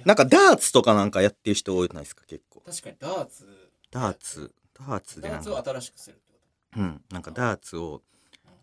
[0.04, 2.62] なんかダーツとかなんかやってる人多いないですか、結構。
[2.66, 3.70] ー、確かにダーツ。
[3.90, 4.52] ダーツ。
[4.74, 5.70] ダーツでダーツをなんか。
[5.70, 6.38] 新しくするってこ
[6.76, 7.02] うん。
[7.10, 8.02] なんかダーツを、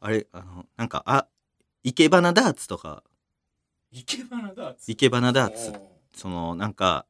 [0.02, 1.28] あれ、あの、なんか、あ、
[1.84, 3.12] 生け花ダーツとか、と。
[3.94, 4.86] 生け花ダーツ？
[4.88, 5.74] 生け花ダーツ
[6.16, 7.06] その、なんか、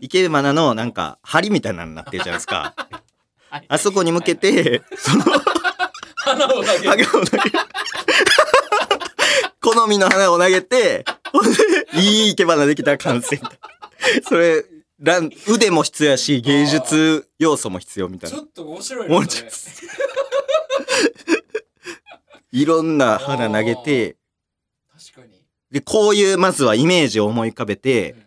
[0.00, 2.74] 生け花のなんか、針みたいなのになってるじゃないですか。
[2.76, 5.24] はいあそこに向けて、その、
[6.16, 6.90] 花を投げる。
[6.90, 7.50] 花を投げ
[9.60, 11.50] 好みの花を投げて、ほんで、
[11.96, 13.40] いい生け花できたら完成。
[14.28, 14.64] それ、
[14.98, 18.36] ラン腕も必要やし、芸術要素も必要みたいな。
[18.36, 19.08] ちょっと面白い
[22.52, 24.16] いろんな花投げて、
[25.14, 25.42] 確かに。
[25.70, 28.26] で、こういう、まずはイメージを思い浮かべてうん、うん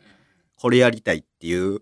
[0.62, 1.82] これやりたいっていう、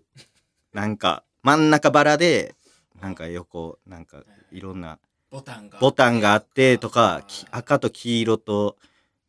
[0.72, 2.54] なんか、真ん中バラで、
[3.00, 4.22] なんか横、なんか、
[4.52, 5.78] いろんなボタンが。
[5.80, 8.76] ボタンがあってとか、きうん赤と黄色と、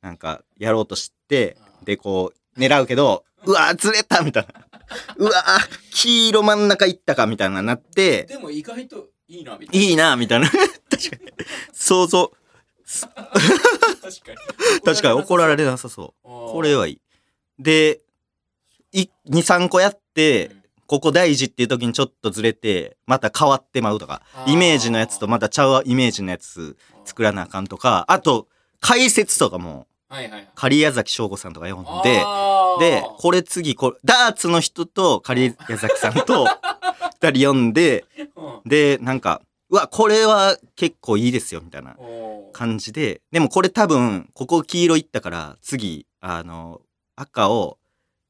[0.01, 4.65] なんか、やろうとして、で、こう、狙うけど、うわーずれたみたいな。
[5.17, 9.85] うわー黄色真ん中行ったかみたいななって、でも意外といいな、みたいな。
[9.85, 10.49] いいなみたいな。
[10.89, 11.31] 確かに。
[11.73, 12.31] 想像、
[14.01, 14.81] 確かに。
[14.83, 16.23] 確かに怒られなさそう。
[16.23, 17.01] ここれはいい。
[17.59, 18.01] で、
[18.91, 20.51] い2、3個やって、
[20.87, 28.47] ここ大事っていう時にちょっとずれて、また変わってまうとかイメージのやつとまたちゃうイメージのやつ作らなあかんとか、あと、
[28.81, 30.49] 解説とかも、はいはいはい。
[30.55, 32.23] 狩矢崎翔吾さんとか読んで、
[32.79, 36.45] で、これ次、これ、ダーツの人と狩矢崎さんと
[37.21, 41.95] 二人読んで、うんで、なんか、うわ、これは結構いいですよ、みたいな
[42.53, 46.81] 感じで、でもこれ多分、ここ黄色いったから、次、あの、
[47.15, 47.77] 赤を、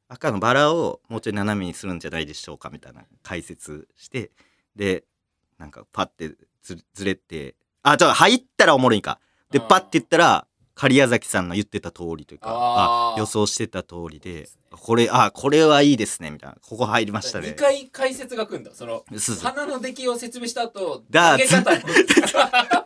[0.10, 4.32] 赤のバラをもうちょい斜めにするんじゃないでしょうか、みたいな解説して、
[4.76, 5.06] で、
[5.58, 9.20] なんかパッてずずれて、あ、じゃあ入ったらおもろいんか。
[9.52, 10.48] で、パッて言ったら、
[10.80, 16.58] 狩矢崎さんの言ってた通りというか、あ予想してた通りでこれ、あ、これはいいですね、みたいな。
[16.62, 17.50] ここ入りましたね。
[17.50, 17.56] 2。
[17.56, 18.72] 回解説が来るんだ。
[18.74, 19.04] その、
[19.42, 21.64] 花の出来を説明した後、ダーツ。
[21.64, 21.88] 投げ方。
[21.88, 21.94] の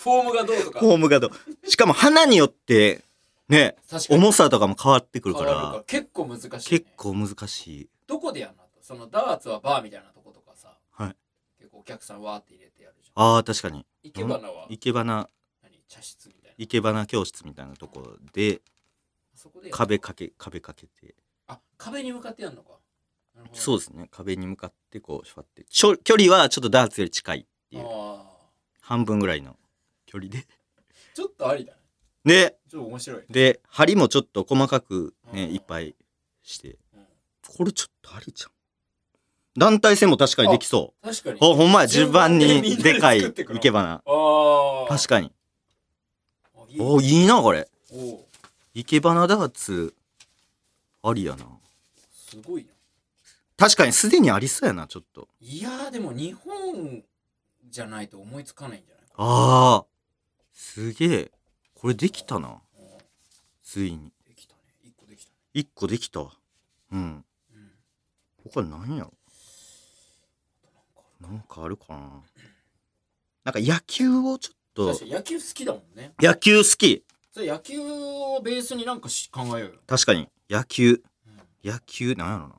[0.00, 0.80] フォームがどうとか。
[0.80, 1.70] フォームがどう。
[1.70, 3.02] しかも花によって、
[3.48, 3.76] ね
[4.08, 7.88] 重さとかも変わってくるから、結構難しい、ね、結構難しい。
[8.06, 8.64] どこでやんの？
[8.80, 11.16] そのダーツはバーみたいなとことかさ、はい。
[11.58, 13.34] 結構お客さんわーって入れてやるじゃん。
[13.34, 13.84] ああ、確かに。
[14.02, 15.28] 生け花は生け花、
[15.62, 15.78] 何？
[15.88, 18.60] 茶室みたいけ花教室みたいなところで、
[19.34, 21.14] そこで壁かけ、壁かけて。
[21.46, 22.78] あ壁に向かってやるのか
[23.52, 24.08] そうですね。
[24.10, 25.64] 壁に向かってこう、シュワって。
[25.64, 27.84] ちょ距離はちょっとダーツより近いっていう。
[27.86, 28.22] あ
[28.80, 29.56] 半分ぐらいの
[30.06, 30.38] 距離で。
[30.38, 30.44] ー
[31.14, 31.78] ちょっとありだね
[32.24, 35.94] で、ちょっと面白い、で、針もちょっと細かくね、うんいっぱい
[36.42, 36.70] して。
[36.70, 37.04] うん
[37.46, 38.50] これちょっとありじゃん。
[39.56, 41.06] 団体戦も確かにできそう。
[41.06, 43.94] 確かにほほんまや、順番にでかいいけ花。
[43.94, 45.30] ああ確かに。
[46.78, 47.68] おいいな、これ。
[47.92, 48.24] おう
[48.74, 49.94] 生け花ダーツ、
[51.02, 51.46] ありやな。
[52.12, 52.70] すごいな
[53.56, 55.28] 確かにすでにありそうやな、ちょっと。
[55.40, 57.04] いやーでも日本
[57.68, 59.84] じゃないと思いつかないんじゃないかああ。
[60.52, 61.30] すげえ。
[61.74, 62.48] これできたな。
[62.48, 62.58] うん
[63.62, 64.12] ついに。
[64.26, 66.32] できたね一個できたね一個できたわ。
[66.92, 67.24] うん。
[67.54, 67.72] うん
[68.52, 69.12] 他何やろ？
[71.20, 71.96] なんかあるかな。
[73.44, 77.04] なんか野球をちょっと野球好きだもんね野球好き。
[77.32, 80.28] それ野球をベースになんかし考えようよ、確かに。
[80.50, 81.02] 野球。
[81.26, 82.54] うん、野球、なんやろな。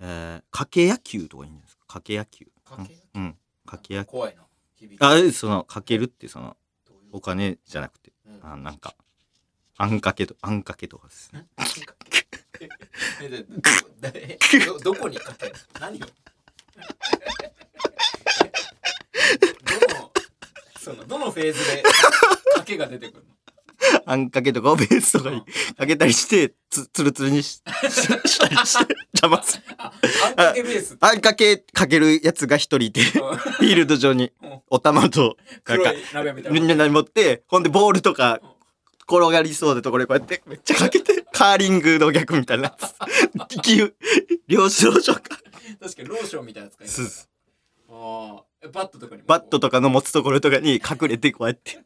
[0.00, 1.84] えー、掛け野球とかいいんじゃないですか？
[2.00, 2.46] 掛け野球。
[2.64, 3.22] かけうん。
[3.22, 3.36] うん。
[3.66, 4.10] 掛け野球。
[4.10, 4.42] 怖いな
[5.00, 6.56] あ、その、かけるって、その、
[7.12, 8.94] お金じゃなくて、うんあなんか、
[9.78, 11.30] あん掛けと、あん掛けとかです。
[14.00, 15.54] どでどどこにかける？
[15.80, 16.06] 何を？
[20.86, 21.82] そのどのフェーズで
[22.54, 23.32] かけが出てくるの？
[24.06, 25.42] あん掛けとかをベースとかに
[25.76, 29.64] かけたりして、つ、つるつるにし、し したりして、邪魔する。
[29.78, 29.92] あ
[30.36, 36.60] あんかけベースあんかけかけるやつが一人いて、フィールド上にうん、お玉と、かか黒い鍋みたいな。
[36.60, 38.40] みんなに持って、ほんでボールとか、
[39.10, 42.64] 転がりそうなところでこうやって、めっちゃかけて、カーリングの逆みたいな。
[43.34, 43.60] やつ。
[43.60, 43.76] 気
[44.46, 45.20] 両手両手か。
[45.80, 47.26] 確かにローションみたいな使いそうそう。
[47.90, 51.78] ああえバットとかにもバットとかの持つところとかに隠れてこうやって。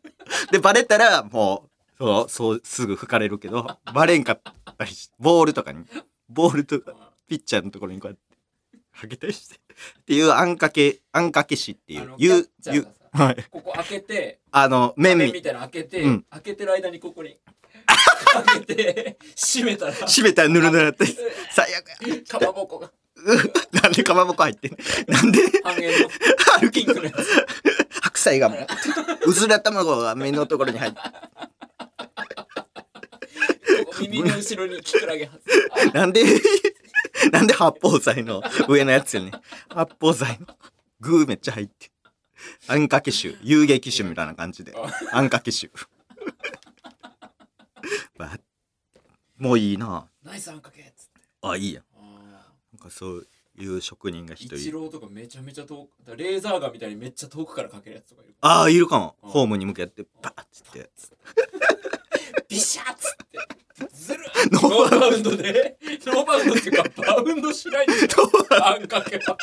[0.53, 4.41] で、バレたら、もう、そう、そう、すぐ吹かれるけど、バレんかっ
[4.77, 5.85] たりして、ボールとかに、
[6.29, 6.95] ボールとか、
[7.29, 9.57] ピッチャーのところにこうやって、かけたりして。
[9.57, 13.45] っていう、あんかけ、あんかけ師っていうゆゆはい。
[13.51, 17.39] ここ開けてあの、麺み、たいなの開けて、うん開けてる間にここに
[18.47, 21.07] 開けて閉めたら閉めたらぬるぬるなって、
[21.51, 21.97] 最悪や。
[22.29, 22.93] かまぼこがう
[23.83, 24.77] なんでかまぼこ入ってん
[25.09, 26.09] なんで、半円の
[26.61, 27.17] 歩きピンクのやつ
[28.03, 28.57] 白菜がも
[29.27, 30.99] う、うずら卵が目のところに入って、
[34.01, 35.31] 耳の後ろにキクラゲ
[35.93, 36.25] なんで、
[37.33, 39.33] なんで八宝菜の上のやつよね。
[39.69, 40.47] 八宝菜の
[41.01, 41.91] 具めっちゃ入って。
[42.69, 44.75] あんかけ酒、遊撃酒みたいな感じで。
[45.13, 45.71] あんかけ酒。
[48.19, 48.39] わ
[49.39, 50.07] もういいな。
[50.23, 51.85] ナイスあんかけっつってあ、いいやん。
[52.81, 53.27] かそう
[53.59, 54.57] いう職人がー一人。
[54.57, 58.35] イチローとかめちゃめちゃ遠くレーザーガンみたいにめっちゃ遠くからかけるやつとかいる。
[58.41, 59.17] ああ、いるかも。
[59.23, 59.31] うん。
[59.31, 60.93] ホームに向けて、バーって言って。
[62.49, 63.39] ビシャッつって。
[63.95, 64.21] ずる
[64.53, 65.79] ノノーバウンドで。
[66.07, 67.93] ノーバウンドっていうかバウンドしないで。
[68.63, 69.39] あんかけは。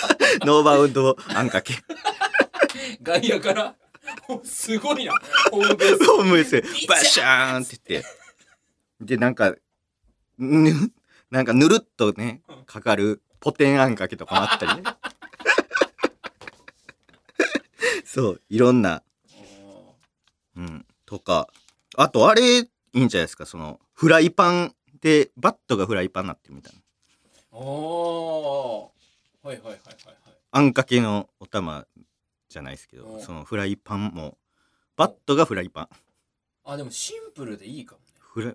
[0.45, 1.15] ノーバウンド。
[1.29, 1.73] あんかけ。
[3.01, 3.75] 外野から。
[4.29, 5.13] おすごいな
[5.51, 6.05] ホームベース。
[6.05, 6.61] ホームですよ。
[6.87, 8.07] バシャーンって言って。
[9.01, 9.55] で、なんか、
[10.37, 10.91] ぬ、
[11.29, 14.89] なんかぬるっとね、かかるポテンあんかけとかもあったりね。
[18.05, 19.03] そう、いろんな、
[20.55, 21.49] うん、とか。
[21.95, 26.79] あと、あれ、いいんじゃないですか、その、フライパンで、バットがフライパンになってるみたいな。
[27.51, 29.47] おー。
[29.47, 30.15] はいはいはいはいはい。
[30.51, 31.85] あんかけのお玉
[32.49, 34.37] じゃないですけど、うんそのフライパンも、
[34.95, 35.89] バットがフライパン。
[36.65, 38.07] あでもシンプルでいいかもね。
[38.19, 38.53] フラ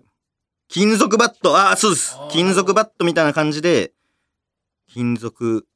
[0.67, 1.55] 金属バット。
[1.55, 2.17] ああ、そうです。
[2.31, 3.93] 金属バットみたいな感じで、
[4.93, 5.67] 金属、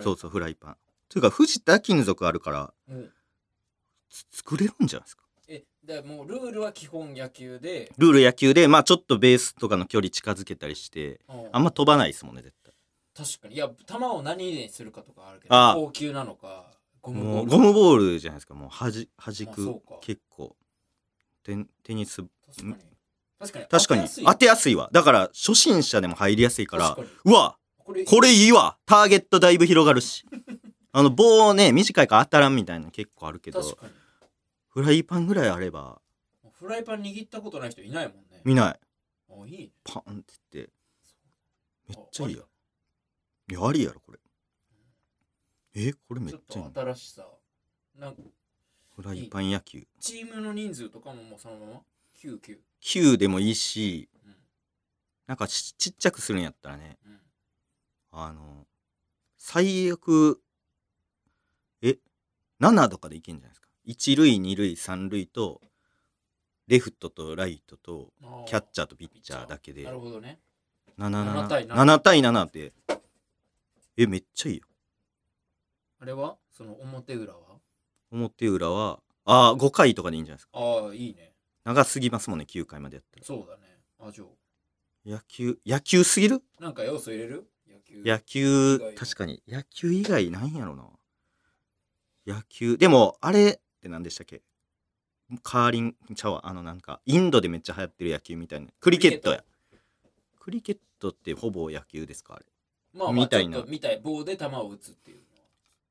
[0.00, 0.76] そうそう、フライパン。
[1.08, 3.10] というか、藤田金属あるから、うん。
[4.08, 5.24] つ作れるんじゃないですか？
[5.48, 7.92] えでもうルールは基本野球で。
[7.98, 11.20] ルール野球で、まあちょっとベースとかの距離近づけたりして、
[11.52, 12.72] あんま飛ばないですもんね、絶対。
[13.16, 13.56] 確かに。
[13.56, 16.70] いや球を何にするかとかあるけど高級なのか
[17.02, 17.50] ゴムボール。
[17.50, 20.56] ゴムボールじゃないですか、もうはじ、はじく結構。
[21.42, 22.62] テンテニス、確
[23.52, 23.66] かに。
[23.68, 24.08] 確かに。
[24.08, 24.76] 当てやすい。
[24.76, 24.88] わ。
[24.92, 30.24] だから、初心者でも入りやすいからうわこれいいわターゲットだいぶ広がるし。
[30.92, 33.92] あの、棒ね、短いから当たらんみたいなの結構あるけど、確かに
[34.68, 36.00] フライパンぐらいあれば、
[36.52, 38.80] フライパン握ったことない人いないもんね見ない。
[39.30, 40.72] あいいねパンって言って。
[41.88, 44.18] めっちゃいいやあいや、ありやろ、これ。
[45.74, 46.80] え、これめっちょっちゃいいと。
[46.80, 47.28] 新しさ
[47.96, 48.22] なんか
[48.96, 49.86] フライパン野球。
[49.98, 51.82] チームの人数とかももうそのまま
[52.16, 52.58] ？9、9。
[52.80, 54.36] 9でもいいし、うん。
[55.26, 57.20] なんかちちっちゃくするんやったらね、うん。
[58.16, 58.66] あの、
[59.36, 60.40] 最悪、
[61.82, 61.98] え、
[62.60, 65.60] 7とかでいけんじゃないですか？1塁、2塁、3塁と、
[66.68, 70.38] レフトとライトと、あキャッチャーとピッチャーだけでな、るほどね。
[70.98, 72.72] 7、7対7、7 7対7って、
[73.96, 74.64] え、めっちゃいいよ。
[76.00, 76.36] あれは？
[76.50, 77.58] その表裏は？
[78.12, 80.52] 表裏は、ああ、5回とかでいいんじゃないですか？
[80.58, 81.34] ああ、いいね。
[81.64, 83.26] 長すぎますもんね、9回までやったら。
[83.26, 83.80] そうだね。
[83.98, 84.26] あ、じゃあ。
[85.06, 86.42] 野球、野球すぎる？
[86.60, 87.46] なんか要素入れる？
[88.04, 88.78] 野球。
[88.96, 89.42] 確かに。
[89.46, 90.84] 野球以外なんやろな。
[92.26, 94.42] 野球、でも、あれって何でしたっけ？
[95.42, 98.68] カーリング、ちゃうわ、あのなんか、インドでめっちゃ流行ってる野球みたいな。
[98.80, 99.44] クリケットや。
[100.38, 102.34] クリケットってほぼ野球ですか？
[102.34, 102.46] あれ。
[102.92, 104.00] まあ、まあ、みたいなみたい。
[104.02, 105.26] 棒で球を打つっていうのは。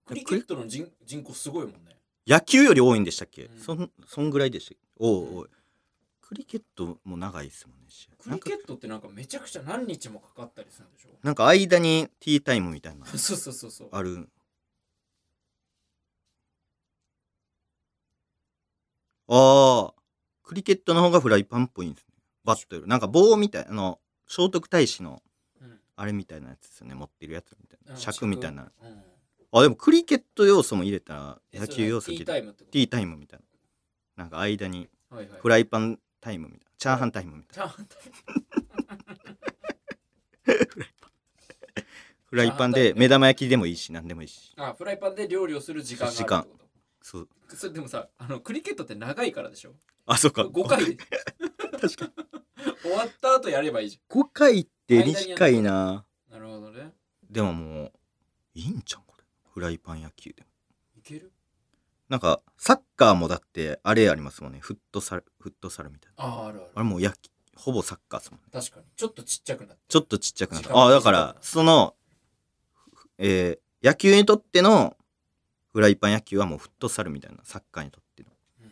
[0.06, 1.98] クリケットの人人口すごいもんね。
[2.26, 4.80] 野球より多いんでしたっけ、うんそんそんぐらいでしたっけ？
[5.00, 5.50] おうおう
[6.34, 7.84] クリケットも長いですもんね
[8.39, 11.10] クリケットってなんかめちゃくちゃ何日もかかったりするんでしょ？
[11.22, 13.06] なんか間にティータイムみたいな。
[13.17, 13.89] そうそうそうそう。
[13.91, 14.28] ある。
[19.28, 19.93] ああ
[20.41, 22.15] クリケットの方がフライパンっぽいんですね。
[22.43, 22.88] バットより。
[22.88, 25.22] なんか棒みたいなあの聖徳太子の
[25.62, 25.80] うん。
[25.96, 26.96] あれみたいなやつですよね。
[26.96, 28.72] 持ってるやつみたいうんな尺みたいな。
[28.82, 29.04] うん。
[29.52, 32.72] あでもクリケット要素も入れたらえ野球要素ティータイムってこと？
[32.72, 33.39] ティータイムみたい
[34.17, 34.24] な。
[34.24, 34.89] なんか間に。
[35.41, 36.66] フライパンタイムみたいな。
[36.78, 37.76] チャーハンタイムみたいな。
[42.26, 44.54] フライパンで目玉焼きでもいいし何でもいいし。
[44.58, 46.66] あ、フライパンで料理をする時間があるってこと。
[47.02, 49.74] そうそれでもさ、あのクリケットって長いからでしょ？
[50.06, 50.44] あそうか。
[50.44, 50.86] 5回。
[50.96, 50.98] で
[51.80, 52.12] 確かに。
[52.82, 55.72] 終わった後やればいいじ5回って短いな。
[55.90, 56.06] ゃん。
[56.32, 56.94] なるほどね。
[57.30, 57.92] でももう
[58.56, 59.24] いいんじゃんこれ。
[59.54, 60.48] フライパン野球でも。
[60.98, 61.32] いける？
[62.13, 66.67] なんかサッカーもだってあれありますもんねフットサルフットサルみたいなああ、あるある。
[66.76, 67.15] あれもう野球
[67.56, 68.86] ほぼサッカーですもんね確かに。
[68.95, 69.82] ちょっとちっちゃくなって。
[69.88, 71.95] ちょっとちっちゃくなったあだからその
[73.17, 74.95] えー野球にとっての
[75.71, 78.30] フライパン野球はもうフットサルみたいなサッカーにとっての
[78.62, 78.71] うん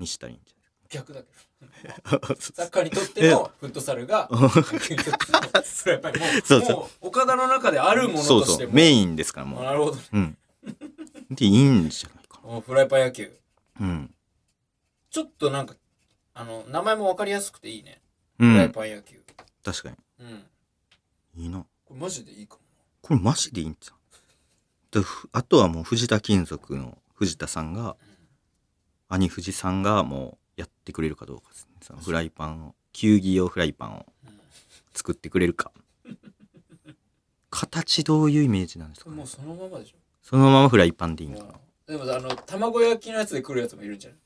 [0.00, 0.54] にしたらいいんじ
[0.90, 1.32] 逆だけど。
[1.62, 4.38] ゃないサッカーにとってのフットサルが、 野
[4.80, 6.18] 球にとってのフライパン。
[6.18, 8.68] もう、そうそう岡田の中であるものそうとしても。
[8.68, 10.02] そうメインですからあもなるほどね。
[10.12, 10.36] ううん
[11.30, 12.21] でいいんじゃない
[12.64, 13.32] フライパン野球。
[13.80, 14.14] なうん
[15.10, 15.74] ちょっとなんか、
[16.34, 18.00] あの、名前もわかりやすくていいね。
[18.38, 19.22] うフライんパン野球。
[19.64, 20.44] 確かにうん。
[21.42, 22.60] いいなこれマジでいいかも。
[23.02, 23.96] これマジでいいんちゃう？
[24.90, 27.96] でふあとはもう藤田金属の藤田さんが
[29.08, 34.40] 兄藤さんがもうやってくれるかどうかですねそのフライパンを球技用フライパンをうん
[34.94, 35.72] 作ってくれるか
[37.50, 39.16] 形どういうイメージなんですか、ね？
[39.16, 39.96] もう、そのままでしょ。
[40.22, 41.54] そのままフライパンでいいのかな？
[41.86, 44.18] でもさあの卵焼きのやつで来るやつもいるんじゃない？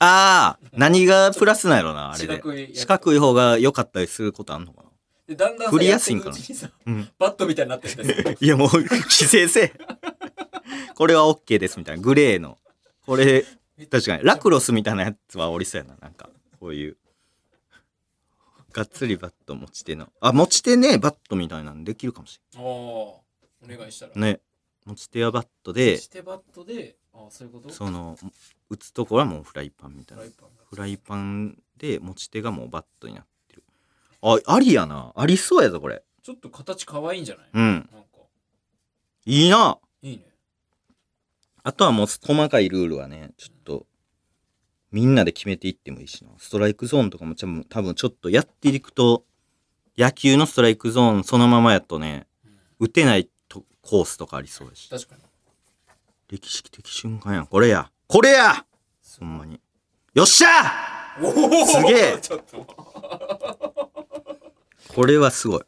[0.00, 2.34] ああ何がプラスなんやろなあれで。
[2.36, 2.78] 四角いやつ。
[2.80, 4.88] 四角い方が良かったりすることあんのかな？
[5.28, 6.36] でだんだんさ振りやすいんかな？
[6.36, 7.08] やってくうちにさうん。
[7.18, 8.88] バットみたいになってる いやもう規
[9.28, 9.72] 制せえ。
[10.94, 12.02] これは OK ですみたいな。
[12.02, 12.58] グレーの。
[13.06, 13.44] これ
[13.90, 14.24] 確かに。
[14.24, 16.28] ラクロスみたいなやつはおりそうやななんか。
[16.60, 16.96] こういう。
[18.72, 20.08] がっつりバット持ち手の。
[20.20, 24.12] あ持ち手ねバットみたいなのできるかもしおおーお願いしたら。
[24.14, 24.40] れないね。
[24.86, 25.98] 持ち手はバットで。
[25.98, 27.70] してバットであそういうこと？
[27.70, 28.16] その
[28.70, 30.24] 打つところはもうフライパンみたいな。
[30.24, 33.62] フライパンがフライパンで持ち手がもうバットになってる。
[34.22, 35.12] あありやな。
[35.14, 36.02] ありそうやぞこれ。
[36.22, 37.62] ちょっと形可愛いんじゃない、うん。
[37.64, 37.88] なんか。
[39.26, 39.78] いいな。
[40.02, 40.24] いいね。
[41.64, 43.86] あとはもう細かいルールはね、ちょっと、
[44.90, 46.30] みんなで決めていってもいいしな。
[46.38, 49.24] ストライクゾーンとかも多分多分ちょっとやっていくと、
[49.98, 52.86] 野球のストライクゾーンそのままやとね、うん。
[52.86, 54.88] 打てないとコースとかありそうだし。
[54.88, 55.22] 確かに
[56.32, 57.46] 歴史的瞬間やん。
[57.46, 57.90] これや。
[58.08, 58.64] これや
[59.20, 59.60] ほんまに。
[60.14, 60.48] よっしゃ
[61.22, 62.66] おおすげえちょっと
[64.94, 65.60] これはすごい。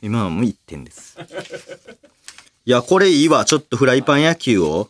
[0.00, 1.18] 今はもう1点です。
[2.64, 3.44] いや、これいいわ。
[3.44, 4.88] ちょっとフライパン野球を、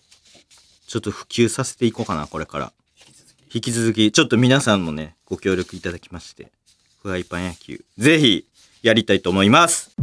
[0.86, 2.72] ちょっと普及させていこうかな、これから。
[2.98, 6.52] 引き続き引き続き、ちょっと皆さんもね、ご協力いただきまして、
[7.02, 8.46] フライパン野球、ぜひ、
[8.82, 9.96] やりたいと思います。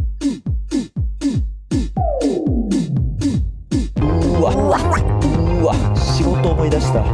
[6.58, 7.04] 思い出した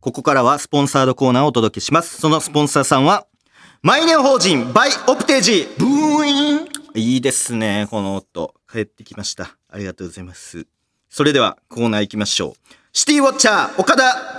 [0.00, 2.20] ここからはスポンサードコーナーをお届けします。
[2.20, 3.26] そのスポンサーさんは、
[3.82, 8.54] マイネオ法人バイオプテージブーインいいですね、この音。
[8.70, 9.56] 帰ってきました。
[9.68, 10.66] ありがとうございます。
[11.10, 12.74] それではコーナー行きましょう。
[12.92, 14.38] シティウォッチャー岡田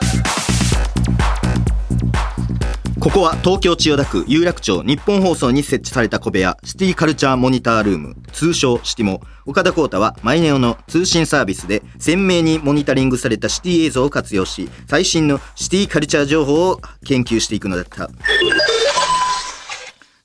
[3.02, 8.16] ここは東京千代田区有楽町日本放送に設置された小部屋シティカルチャーモニタールーム。
[8.32, 9.22] 通称シティモ。
[9.47, 18.08] 岡田光太はマイネオの通信サービスで鮮明にモニタリングされたシティ映像を活用し最新のシティカルチャー情報を研究していくのだった。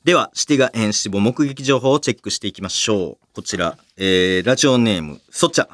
[0.04, 3.26] ではシティが演シティボ目撃情報をチェックしていきましょう。
[3.34, 5.68] こちら、えー、ラジオネームソチャ。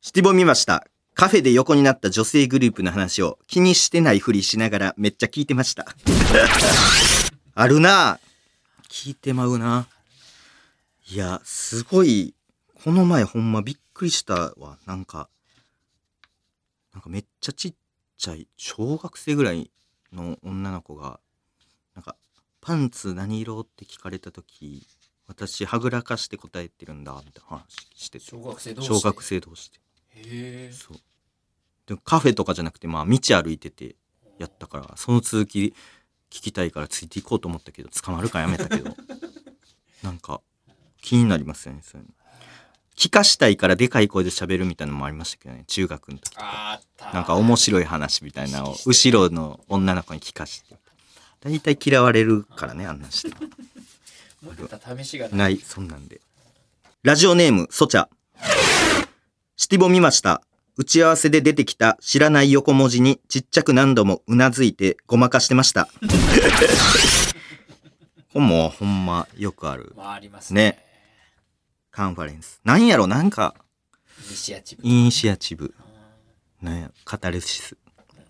[0.00, 0.86] シティボ見ました。
[1.20, 5.84] カフェで横になった女性グループの話を気にしてないふりしながらめっちゃ聞いてました。
[7.54, 8.18] あるな。
[8.88, 9.86] 聞いてまうな。
[11.10, 12.34] いや、すごい、
[12.72, 14.78] この前ほんまびっくりしたわ。
[14.86, 15.28] なんか、
[16.94, 17.74] なんかめっちゃちっ
[18.16, 19.70] ちゃい、小学生ぐらい
[20.14, 21.20] の女の子が、
[21.94, 22.16] なんか、
[22.62, 23.60] パンツ何色？
[23.60, 24.86] って聞かれた時
[25.26, 28.24] 私はぐらかして答えてるんだみたいな話してて。
[28.24, 28.94] 小学生同士で？
[28.94, 29.80] 小学生同士で。
[30.14, 30.72] へえ。
[30.72, 30.96] そう
[31.96, 33.96] カフェとかじゃなくてまあ道歩いてて
[34.38, 35.74] やったからその続き
[36.30, 38.96] 聞きたいからついていこうと思ったけど捕まるからやめたけど。
[40.02, 40.40] なんか
[41.02, 42.14] 気になりますよねそういうの。
[42.96, 46.80] 聞かしたいからでかい声で喋るみたいなのもありましたけどね中学の時とか。
[47.12, 50.78] なんか面白い話みたいなのを後ろの女の子に聞かして。
[51.40, 53.30] 大体嫌われるからねあんなん して
[55.36, 55.58] ない。
[55.58, 56.20] そんなんで。
[57.02, 58.08] ラジオネームソチャ。
[59.56, 60.42] シティボ見ました
[60.80, 65.90] 打ち合わせで出てきた知らない横文字にちっちゃく何度もうなずいてごまかしてました。
[68.32, 70.62] これもうほんまよくあるまあありますね。
[70.62, 70.84] ね。
[71.90, 72.62] カンファレンス。
[72.64, 73.06] なんやろ？
[73.06, 73.54] なんか
[74.26, 74.82] イニシアチブ。
[74.82, 75.74] イニシアチブ。
[76.62, 76.90] なんや？
[77.04, 77.76] カタルシス。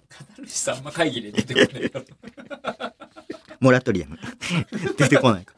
[0.09, 1.91] カタルシスあんま会議で出てこないよ
[3.61, 4.19] モラトリアム。
[4.99, 5.55] 出てこないか。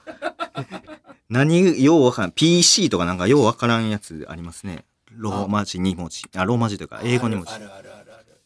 [1.30, 4.84] 何ようわからん PC とかなんかようわからんやつありますね
[5.17, 6.25] ローマ字2文字。
[6.37, 6.45] あ。
[6.45, 7.53] ローマ字というか英語2文字。
[7.53, 8.41] あるあるあるある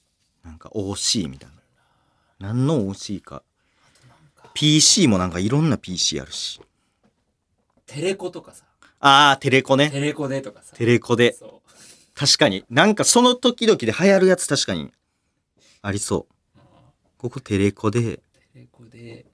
[0.44, 1.56] なんか OC みたいな。
[2.48, 3.42] 何の OC か。
[4.54, 6.60] PC もなんかいろんな PC あるし。
[7.86, 8.64] テレコとかさ。
[9.00, 9.90] あーテレコね。
[9.90, 10.74] テレコでとかさ。
[10.76, 11.32] テレコで。
[11.32, 11.70] そう。
[12.14, 12.64] 確かに。
[12.70, 14.90] なんかその時々で流行るやつ確かに
[15.82, 16.58] ありそう。
[17.18, 18.00] ここテレコで。
[18.02, 18.20] テ
[18.54, 19.26] レコで。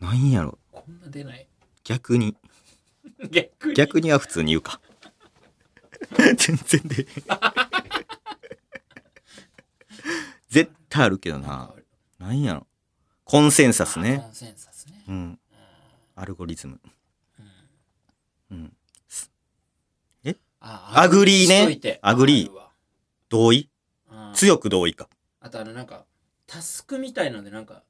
[0.00, 0.58] なんやろ？
[0.72, 1.46] こんな出ない。
[1.84, 2.36] 逆に。
[3.30, 3.74] 逆に。
[3.74, 4.80] 逆には普通に言うか
[6.36, 7.06] 全然で。
[10.48, 11.74] 絶対あるけどな。
[12.18, 12.66] なんやろ。
[13.24, 14.18] コンセンサスね。
[14.18, 15.04] コンセンサスね。
[15.08, 15.40] うん。
[16.14, 16.80] アルゴリズム。
[18.50, 18.74] うん。
[20.60, 21.98] あ agree ね。
[22.02, 22.50] agree
[23.28, 23.70] 同意？
[24.10, 24.32] うん。
[24.34, 25.08] 強く同意か。
[25.40, 26.04] あとあのなんか
[26.46, 27.84] タスクみたいのでなんか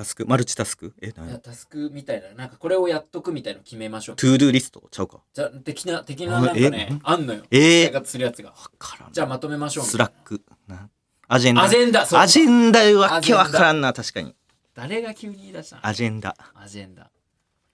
[0.00, 0.94] タスクマルチタスク？
[1.02, 4.16] え何タスクみたいななんかこれをやっとくみたいの決めましょう。
[4.16, 4.82] to do list？
[4.90, 5.18] ちゃうか。
[5.34, 7.42] じゃあ的な的ななんかねえあんのよ。
[7.50, 7.84] えー？
[7.88, 8.48] 生活するやつが。
[8.48, 9.84] わからんじゃあまとめましょう。
[9.84, 10.40] スラック。
[10.66, 10.88] な。
[11.28, 11.62] アジェンダ。
[11.64, 12.20] アジェンダそう。
[12.20, 14.34] アジェンダわけわからんな確かに。
[14.74, 15.86] 誰が急に言い出したの？
[15.86, 16.34] アジェンダ。
[16.54, 17.10] アジェンダ。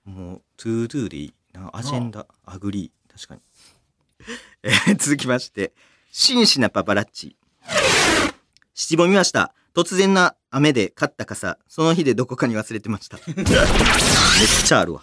[0.05, 2.27] もう to do でいいなアジェンダ。
[2.45, 3.13] agree。
[3.13, 3.41] 確かに。
[4.65, 5.73] えー続きまして。
[6.11, 7.37] 真摯なパパラッチ。
[8.75, 13.19] 七本見ました突然な雨で買った傘その日でどこかに忘れてました。
[13.37, 15.03] めっちゃあるわ。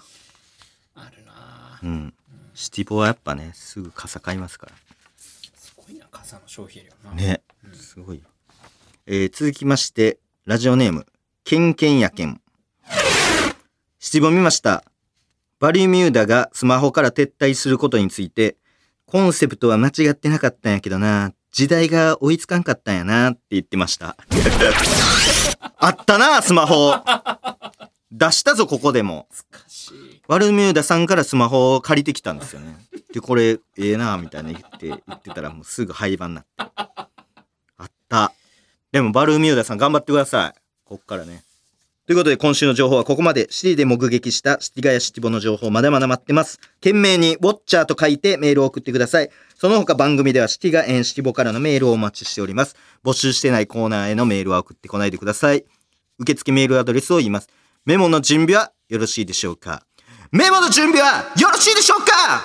[0.95, 1.79] あるな。
[1.79, 2.13] ぁうん。
[2.55, 4.71] シティボはやっぱねすぐ傘買いますから。
[5.15, 7.15] すごいな傘の消費量な。
[7.15, 8.23] ね、すごいよ。
[9.05, 11.05] えー続きまして、ラジオネーム、
[11.43, 12.41] ケンケンやけん。
[13.99, 14.83] 七本見ました。
[15.59, 18.57] バリミューダがスマホから撤退することについて、
[19.05, 24.17] コンセプトは間違ってなかったんやけどな、時代が追いつかんかったんやなって言ってました。
[25.77, 26.95] あったな、スマホ。
[28.11, 29.27] 出したぞ、ここでも。
[30.27, 32.75] ワルミューダさんからスマホを借りてきたんですよね。
[33.13, 36.49] で、これ、ええなみたいな言って、言ってたらもうすぐ廃盤になって。
[36.57, 37.09] あ
[37.83, 38.33] った。
[38.91, 40.59] でも、バルミューダさん頑張ってください。
[40.85, 41.43] こっからね。
[42.05, 43.47] ということで、今週の情報はここまで。
[43.49, 46.59] シティで目撃したシティガヤシティボの情報まだまだ待ってます。
[46.81, 49.29] 懸命に、ウォッチャーと書いてメールを送ってください。
[49.63, 52.75] その他番組ではシティガエンシティボからのメールをお待ちしております。
[53.01, 55.63] 募集してないコーナーへのメールは送ってこないでください。
[56.19, 57.47] 受付メールアドレスを言います。
[57.85, 59.85] メモの準備はよろしいでしょうか
[60.33, 62.43] メモの準備はよろしいでしょうか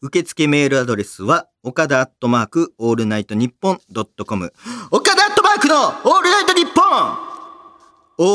[0.00, 4.54] 受付メールアドレスは、岡田アットマークオールナイトニッポンドットコム。
[4.90, 6.84] 岡田アットマークのオールナイトニッポン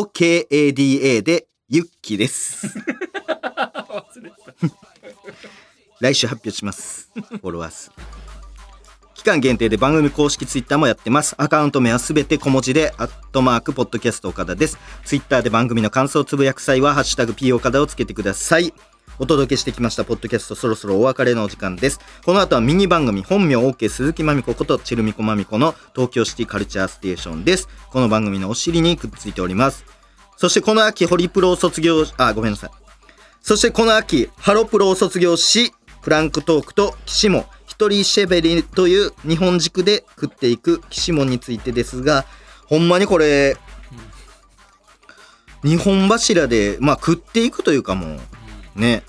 [0.04, 2.68] !OKADA でユッキーです。
[6.04, 7.10] 来週発表します。
[7.16, 7.92] フォロワー数。
[9.14, 11.34] 期間限定で番組公式ツイッターもやってます。
[11.38, 14.78] アカウント名はすべて小文字で、アットマーク、ポッドキャスト岡田です。
[15.06, 18.74] ツイッターで番組の感想をつぶやく際は、ハッシュタグ P 岡田をつけてください。
[19.18, 29.86] お届けしてきましたポッドキャストそろそろお別れのお時間ですこの後はミニ番組本名 OK 鈴木まみこことチェルミコまみこの東京シティカルチャーステーションですこの番組のお尻にくっついております
[30.38, 32.72] そしてこの秋ホリプロを卒業あごめんなさい
[33.44, 35.74] そしてこの秋ハロプロを卒業し
[36.04, 37.46] フランクトークと岸も。
[37.66, 42.26] 一人シェベリという日本軸で食っていく岸もについてですが
[42.68, 43.58] ほんまにこれ
[45.64, 48.20] 日本柱でまあ食っていくというかも
[48.76, 49.04] うね。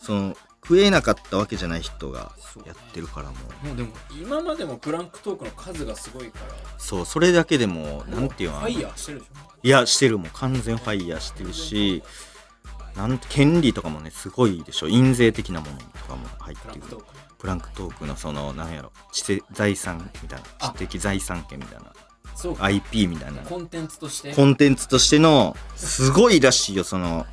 [0.00, 2.32] その食えなかったわけじゃない人が
[2.64, 3.34] やってるからも
[3.64, 3.66] う。
[3.66, 6.54] もうでも今までもプランクトークの数がすごいから。
[6.78, 9.32] そうそれだけでもなんていうのファイヤーしてるでしょ。
[9.62, 10.18] いやしてる。
[10.18, 12.02] もん完全ファイヤーしてるし
[12.96, 14.88] なんて権利とかもねすごいでしょ。
[14.88, 16.80] 印税的なものとかも入ってる。
[16.80, 17.04] プランクトーク
[17.38, 18.92] プランクトークのそのなんやろ。
[19.12, 20.46] 知的財産みたいな。
[20.60, 20.70] あ。
[20.70, 21.92] 知的財産権みたいな。
[22.34, 22.64] そうか。
[22.64, 23.42] IP みたいな。
[23.42, 24.34] コンテンツとして。
[24.34, 27.26] コンテンツとしてのすごいらしいよその。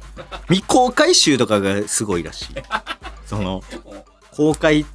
[0.48, 2.56] 未公開集とかがすごいらしい。
[3.26, 3.62] その
[4.32, 4.86] 公開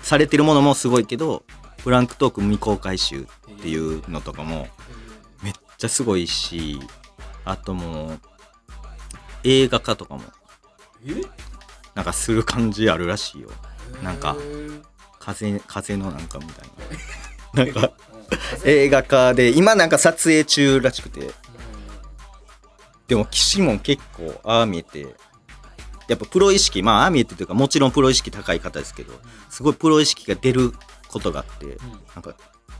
[0.00, 1.44] されてるものもすごいけど
[1.78, 3.24] プランクトーク未公開集っ
[3.60, 4.68] ていうのとかも
[5.42, 6.80] めっちゃすごいし
[7.44, 8.20] あともう
[9.44, 10.22] 映画化とかも。
[11.06, 11.22] え？
[11.94, 13.50] なんかする感じあるらしいよ。
[14.02, 14.36] なんか
[15.20, 16.68] 風風のなんかみたい
[17.54, 17.64] な。
[17.64, 17.92] なんか
[18.64, 21.32] 映画化で今なんか撮影中らしくて。
[23.06, 25.14] でも岸も結構ああ見えて
[26.08, 29.12] やっぱプロ意識まあああ見えてというかもちろんプロ意識高い方ですけど
[29.50, 30.72] すごいプロ意識が出る
[31.08, 31.76] ことがあって
[32.14, 32.34] なんか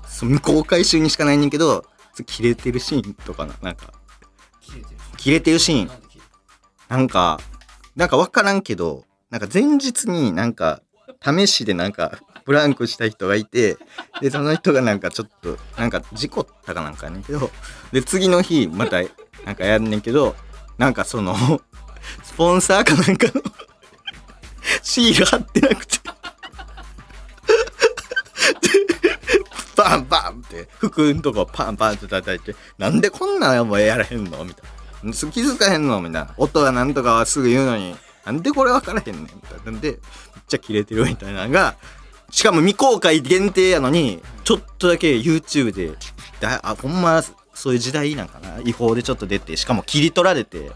[0.08, 1.84] その公開集にしかないねんけど
[2.24, 3.92] 切れてるシーンとかななんか。
[5.18, 5.90] 切れてるシーン
[6.94, 7.40] なんか
[7.96, 10.80] なんか分からんけどなんか前日になんか
[11.20, 13.76] 試しでなんかブランクした人がいて
[14.20, 17.18] でその人がなんかちょっとなんか事故ったかなんかやね。
[17.18, 17.50] んけど
[17.90, 19.02] で次の日また
[19.44, 20.36] なんかやんねんけど
[20.78, 21.34] なんかその
[22.22, 23.42] スポンサーかなんかの
[24.80, 25.98] シール貼ってなくて。
[29.74, 34.44] バンバンって服んとこパンパンって叩いてなんでこんなんもやらへんの？
[34.44, 34.83] みたいな。
[35.12, 36.34] 気づかへんのみたいな。
[36.36, 40.00] 音がなんとかはすぐ言うのになんでこれ分からへんねんみたいなんでめっ
[40.48, 41.76] ちゃキレてるみたいなのが
[42.30, 45.92] しかも未公開限定やのにちょっとだけ YouTube で
[46.40, 47.22] だあほんま
[47.54, 48.60] そういう時代なんかな？
[48.60, 50.72] 違法でちょっと出てしかも切り取られて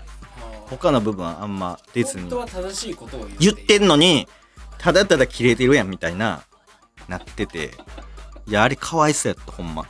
[0.66, 2.22] 他の部分はあんま出ずに。
[2.22, 4.28] 本当は正しいことを言ってんののに
[4.78, 6.42] ただただキレてるやんみたいな
[7.08, 7.72] なってて。
[8.46, 9.84] いやあれかわいそうやったほんま。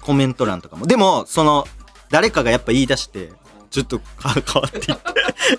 [0.00, 0.86] コメント欄とかも。
[0.86, 1.66] でもその
[2.08, 3.32] 誰かがやっぱ言い出して
[3.70, 4.94] ちょっとか変わっていって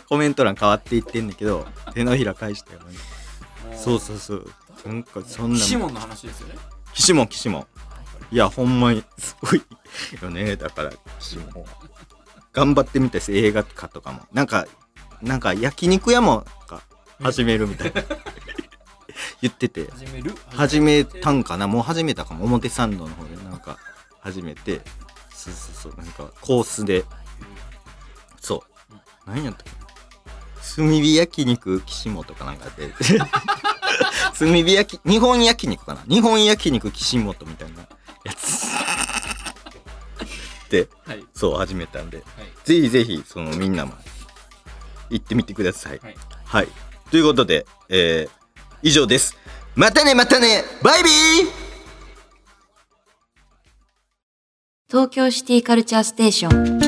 [0.07, 2.85] コメント欄変わっていってんだけど手のひら返したよね
[3.75, 4.49] そうそうそう。
[4.85, 6.55] なんかそんなシモンの話ですよね。
[6.93, 7.67] 岸も岸も。
[8.31, 9.61] いやほんまにすごい
[10.21, 10.55] よね。
[10.55, 11.65] だから岸も。
[12.53, 14.21] 頑張ってみたいです映画化とかも。
[14.33, 14.65] なんか
[15.21, 16.81] なんか焼肉屋もなんか
[17.21, 18.03] 始めるみたいな。
[19.41, 19.89] 言ってて。
[19.91, 20.33] 始める？
[20.49, 21.67] 始めたんかな？
[21.67, 22.45] もう始めたかも。
[22.45, 23.77] 表参道の方でなんか
[24.19, 24.81] 始めて。
[25.29, 25.93] そうそうそう。
[25.97, 27.03] なんかコースで
[28.47, 28.95] そう。
[29.25, 29.71] 何やったっけ？
[30.77, 32.93] 炭火焼肉岸本かなんかで。
[34.39, 36.03] 炭火焼き日本焼肉かな？
[36.07, 37.81] 日本焼肉岸本みたいな
[38.23, 38.67] やつ。
[40.71, 41.25] ではい。
[41.33, 42.17] そう始めたんで。
[42.17, 42.25] はい。
[42.63, 43.93] ぜひぜひそのみんなも
[45.09, 45.99] 行ってみてください。
[46.01, 46.15] はい。
[46.45, 46.67] はい。
[47.11, 48.31] ということで、えー、
[48.81, 49.35] 以上です。
[49.75, 50.63] またねまたね。
[50.81, 51.13] バイビー！
[54.89, 56.86] 東京シティカルチャーステーション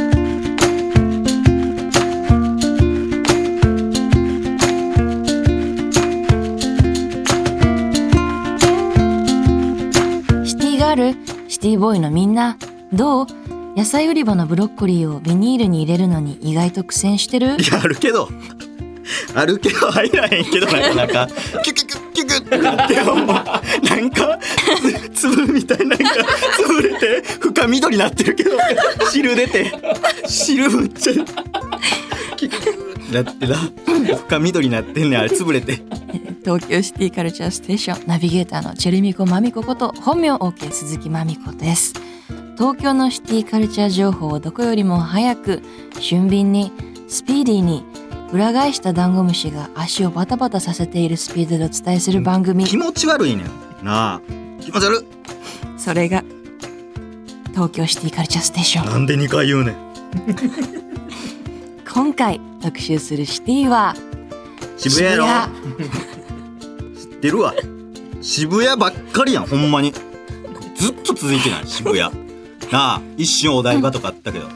[11.60, 12.58] シティボーイのみんな
[12.94, 13.28] どう？
[13.76, 17.48] 野菜売り場のブロッコリーをビニールに入れるのに意外と苦戦してる？
[17.48, 18.30] いや、あるけど、
[19.36, 21.28] あるけど入らへんけど、 なかなか、
[21.62, 24.40] キュキュキュキュキュってなってなんか、
[25.14, 25.98] つ粒みたいなのが
[26.66, 28.52] 潰れて、深緑になってるけど、
[29.12, 29.70] 汁出て、
[30.28, 31.26] 汁むっちゃ、キュ
[32.38, 33.56] キュキュなってな、
[34.16, 35.82] 深緑になってんねん、あれ潰れて。
[36.44, 41.94] 東京シティカルチャーステーションナビゲーターのチェルミコマミコこと本名 OK 鈴木まみこです
[42.58, 45.62] 東京のシティカルチャー情報をどこよりも早く
[46.00, 46.72] 俊敏に
[47.08, 47.84] スピーディーに
[48.32, 53.86] 裏返したダンゴムシが足をバタバタさせているスピードでお伝えする番組気持ち悪いねん。
[53.86, 54.22] なあ。
[54.62, 55.80] 気持ち悪い。
[55.80, 56.24] それが
[57.52, 60.89] 東京シティカルチャーステーションなんで2回言うねん。
[61.92, 63.96] 今回特集するシティは
[64.78, 65.26] 渋谷やろ
[66.96, 67.54] 知ってるわ。
[68.22, 69.92] 渋谷ばっかりやんほんまに。
[70.76, 72.00] ずっと続いてない渋谷。
[72.72, 74.48] なあ一瞬お台場とかあったけど。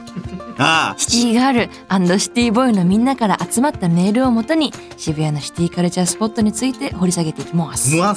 [0.56, 0.94] なあ。
[0.96, 7.96] シティガールシティボーイのみんなから集まったメールをもとに渋谷のシティカルチャースポットについて掘り下げていきます。
[7.96, 8.14] 今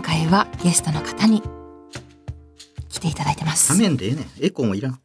[0.00, 1.42] 回はゲストの方に
[2.90, 3.72] 来ていただいてます。
[3.72, 4.26] 画面でええねん。
[4.40, 5.00] エコーもいらん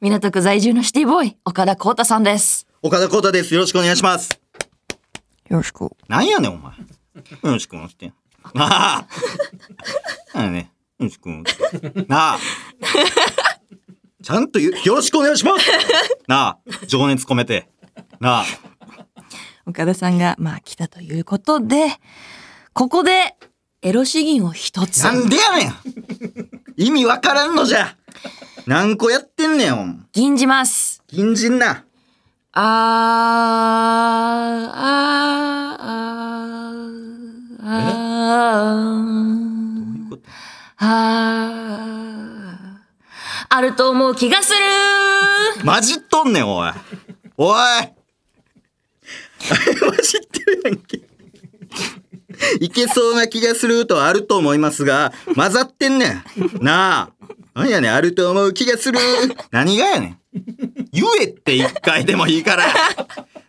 [0.00, 2.66] 港区在住のシティボーイ岡田光太さんです。
[2.82, 3.54] 岡田光太です。
[3.54, 4.40] よろしくお願いします。
[5.48, 5.90] よろしく。
[6.08, 6.72] なんやねんお前。
[6.72, 6.82] よ
[7.42, 8.12] ろしくお願いして
[8.54, 9.06] なあ。
[10.34, 10.62] なんやねん。
[10.62, 10.68] よ
[11.00, 12.38] ろしくお願いしてなあ。
[14.22, 15.66] ちゃんと言うよろしくお願いします。
[16.26, 16.86] なあ。
[16.86, 17.68] 情熱込めて。
[18.20, 18.44] なあ。
[19.66, 21.88] 岡田さんがまあ来たということで
[22.72, 23.36] ここで
[23.82, 25.02] エロ詩吟を一つ。
[25.04, 25.74] なんでやねん
[26.76, 27.96] 意味わからんのじゃ。
[28.66, 31.02] 何個やってんねんお前吟じます。
[31.08, 31.84] 銀人な。
[32.52, 35.84] あーあー
[37.62, 40.10] あー。
[40.10, 40.22] こと
[40.78, 42.80] あー。
[43.48, 45.64] あると思う気がする。
[45.64, 46.72] 混じっとんねんおい。
[47.36, 47.56] おい。
[49.78, 51.00] 混じってるやんけ
[52.60, 56.24] いけそうな気がするとはあると思いますが混ざってんねん。
[56.60, 57.26] なあ。
[57.54, 57.94] 何やねん。
[57.94, 58.98] あると思う気がする。
[59.50, 60.18] 何がやねん。
[60.92, 62.66] 言えって一回でもいいから。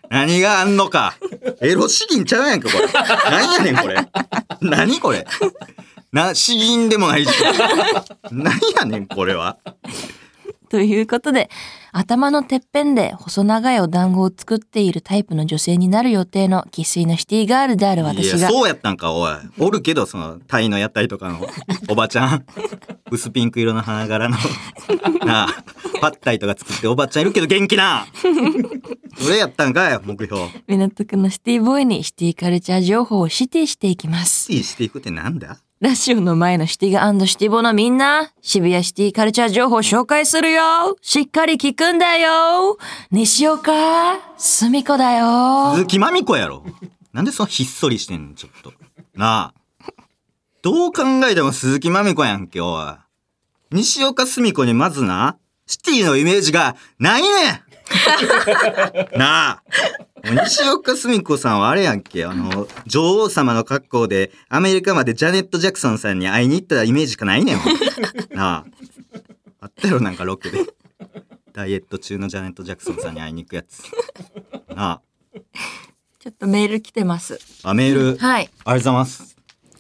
[0.10, 1.16] 何があんのか。
[1.62, 2.88] エロ詩吟ちゃうやんかこれ。
[3.30, 3.96] 何やねんこれ。
[4.62, 5.26] 何これ。
[6.12, 7.32] な詩吟でもないし。
[8.32, 9.58] 何やねんこれは。
[10.72, 11.50] ということで
[11.92, 18.40] 頭のてっぺんで細長いお団子を作っているタイプの女性になる予定の生粋のシティガールであるい私が。
[18.40, 19.34] やそうやったんかおい。
[19.60, 21.46] おるけどそのタイの屋台とかの
[21.92, 22.46] おばちゃん。
[23.12, 24.38] 薄ピンク色の花柄の。
[25.28, 25.64] なあ
[26.00, 28.08] パッタイとか作っておばちゃんいるけど元気な。
[29.18, 30.42] それやったんかよ目標。
[30.70, 34.44] 港区のシティボーイにシティカルチャー情報を指定していきます。
[34.44, 35.58] スティしていくってなんだ？
[35.82, 40.96] ラジオの前のシティガシティボのみんな、渋谷シティカルチャー情報紹介するよ。
[41.02, 42.78] しっかり聞くんだよ。
[43.10, 45.74] 西岡、すみこだよ。
[45.74, 46.64] 鈴木まみこやろ。
[47.14, 48.72] なんでそのひっそりしてんのちょっと。
[49.16, 49.94] なあ。
[50.62, 52.96] どう考えても鈴木まみこやんけおい
[53.72, 55.40] 西岡澄子にまずな。
[55.66, 59.18] シティのイメージがないねん。
[59.18, 59.64] なあ
[60.24, 67.58] 西岡澄子さんはあれやんけあの女王様の格好でアメリカまでジャネット・ジャクソンさんに会いに行ったイメージしかないねん
[68.36, 68.66] なあ
[69.62, 70.60] あったよなんかロケで
[71.54, 73.82] ダイエット中のジャネット・ジャクソンさんに会いに行くやつ
[74.76, 75.02] なあ
[76.20, 77.40] ちょっとメール来てます。
[77.64, 78.46] あ、メール、ありはい。
[78.46, 79.36] がとうございます。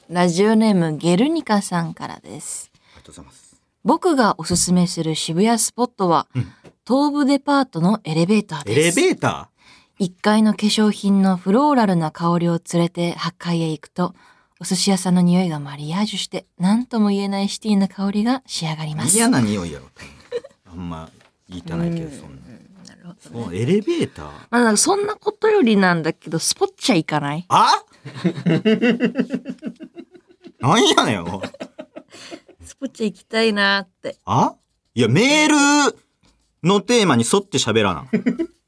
[0.09, 2.71] ラジオネームゲルニカさんからです。
[2.73, 3.61] ありがとうございます。
[3.83, 6.27] 僕がおすすめする渋谷スポットは、
[6.87, 8.99] 東武デパートのエレベーターエです。
[8.99, 9.50] レベータ
[10.01, 14.15] 1階の化粧品のフローラルな香りを連れて8階へ行くと、
[14.59, 19.13] お寿司屋さんの匂いがマリアージュして、何とも言えないシティな香りが仕上がります。
[19.15, 19.85] ー嫌な匂いやろ。
[20.71, 21.07] あんま
[21.47, 22.41] 言いたないけど、そんな。
[22.87, 27.45] なるほどそう、エレベーターまあ、なんかそんなことよりなんだけど、スポッチャ行かない？
[27.47, 27.83] あ？
[30.61, 31.25] なんやねん、
[32.63, 34.17] スポッチャ行きたいなーって。
[34.25, 34.55] あ？
[34.95, 35.95] いや、メール
[36.63, 38.07] のテーマに沿って喋らな。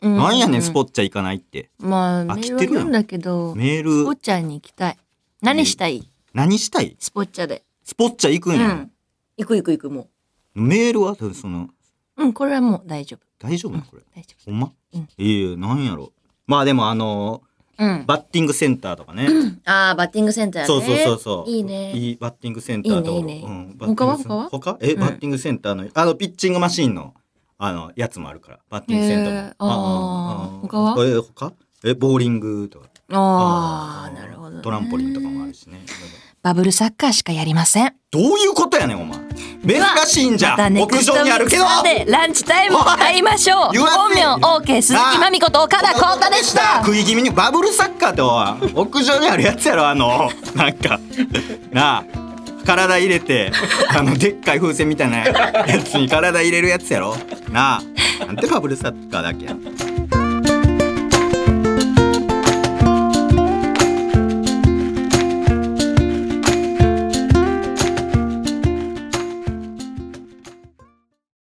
[0.03, 1.69] うんなんやねん、スポッチャ行かないって。
[1.79, 4.97] まあ、メ飽ーきてるやんだけど、メースポッル、チャに行きたい。
[5.41, 6.07] 何したい？
[6.33, 6.95] 何したい？
[6.99, 7.63] スポッチャで。
[7.83, 8.67] スポッチャ行くんや。
[8.67, 8.91] うん。
[9.37, 10.09] 行く行く行く、も
[10.53, 11.69] メールは、その、
[12.17, 12.23] う。
[12.23, 13.25] うん、これはもう大丈夫。
[13.39, 13.83] 大丈夫なの？
[13.85, 14.03] これ。
[14.15, 14.71] 大丈ほんま？
[14.93, 16.11] うんええなんやろ。
[16.47, 17.41] まあでもあの
[17.77, 17.83] 夫。
[17.83, 18.05] うん。
[18.05, 19.27] バッティングセンターとかね。
[19.65, 20.67] ああ、バッティングセンターね。
[20.67, 21.49] そうそうそうそう。
[21.49, 21.91] いいね。
[21.93, 23.11] いいバッティングセンターと。
[23.11, 24.77] いいねいいねうんバッティングセン他は他？
[24.81, 27.15] え、うんバッティングセンターの、あの、ピッチングマシーンの、
[27.65, 28.59] あの、やつもあるから。
[28.69, 29.39] バッティングセンターも。
[29.39, 30.95] へーあー他は？
[31.05, 31.53] え、他？
[31.85, 32.87] え、ボーリングとか。
[33.13, 34.61] ああ、なるほど、ね。
[34.61, 35.81] トランポリンとかもあるしね。
[36.41, 37.93] バブルサッカーしかやりません。
[38.11, 39.17] どういうことやねん、お前。
[39.65, 40.81] 珍しいんじゃま。
[40.81, 43.77] 屋上にあるけどでランチタイムを買いましょう。
[43.79, 46.83] 本せ名 OK 鈴木まみこと岡田光太でした。
[46.83, 50.99] 食い気味にバブルサッカーっておい屋上にあるやつやろあのなんか
[51.71, 52.03] なあ
[52.65, 53.51] 体入れて
[53.95, 55.17] あのでっかい風船みたいな
[55.67, 57.15] やつに体入れるやつやろ？
[57.51, 58.25] なあ。
[58.25, 59.45] なんてバブルサッカーだっけ？
[59.45, 59.55] や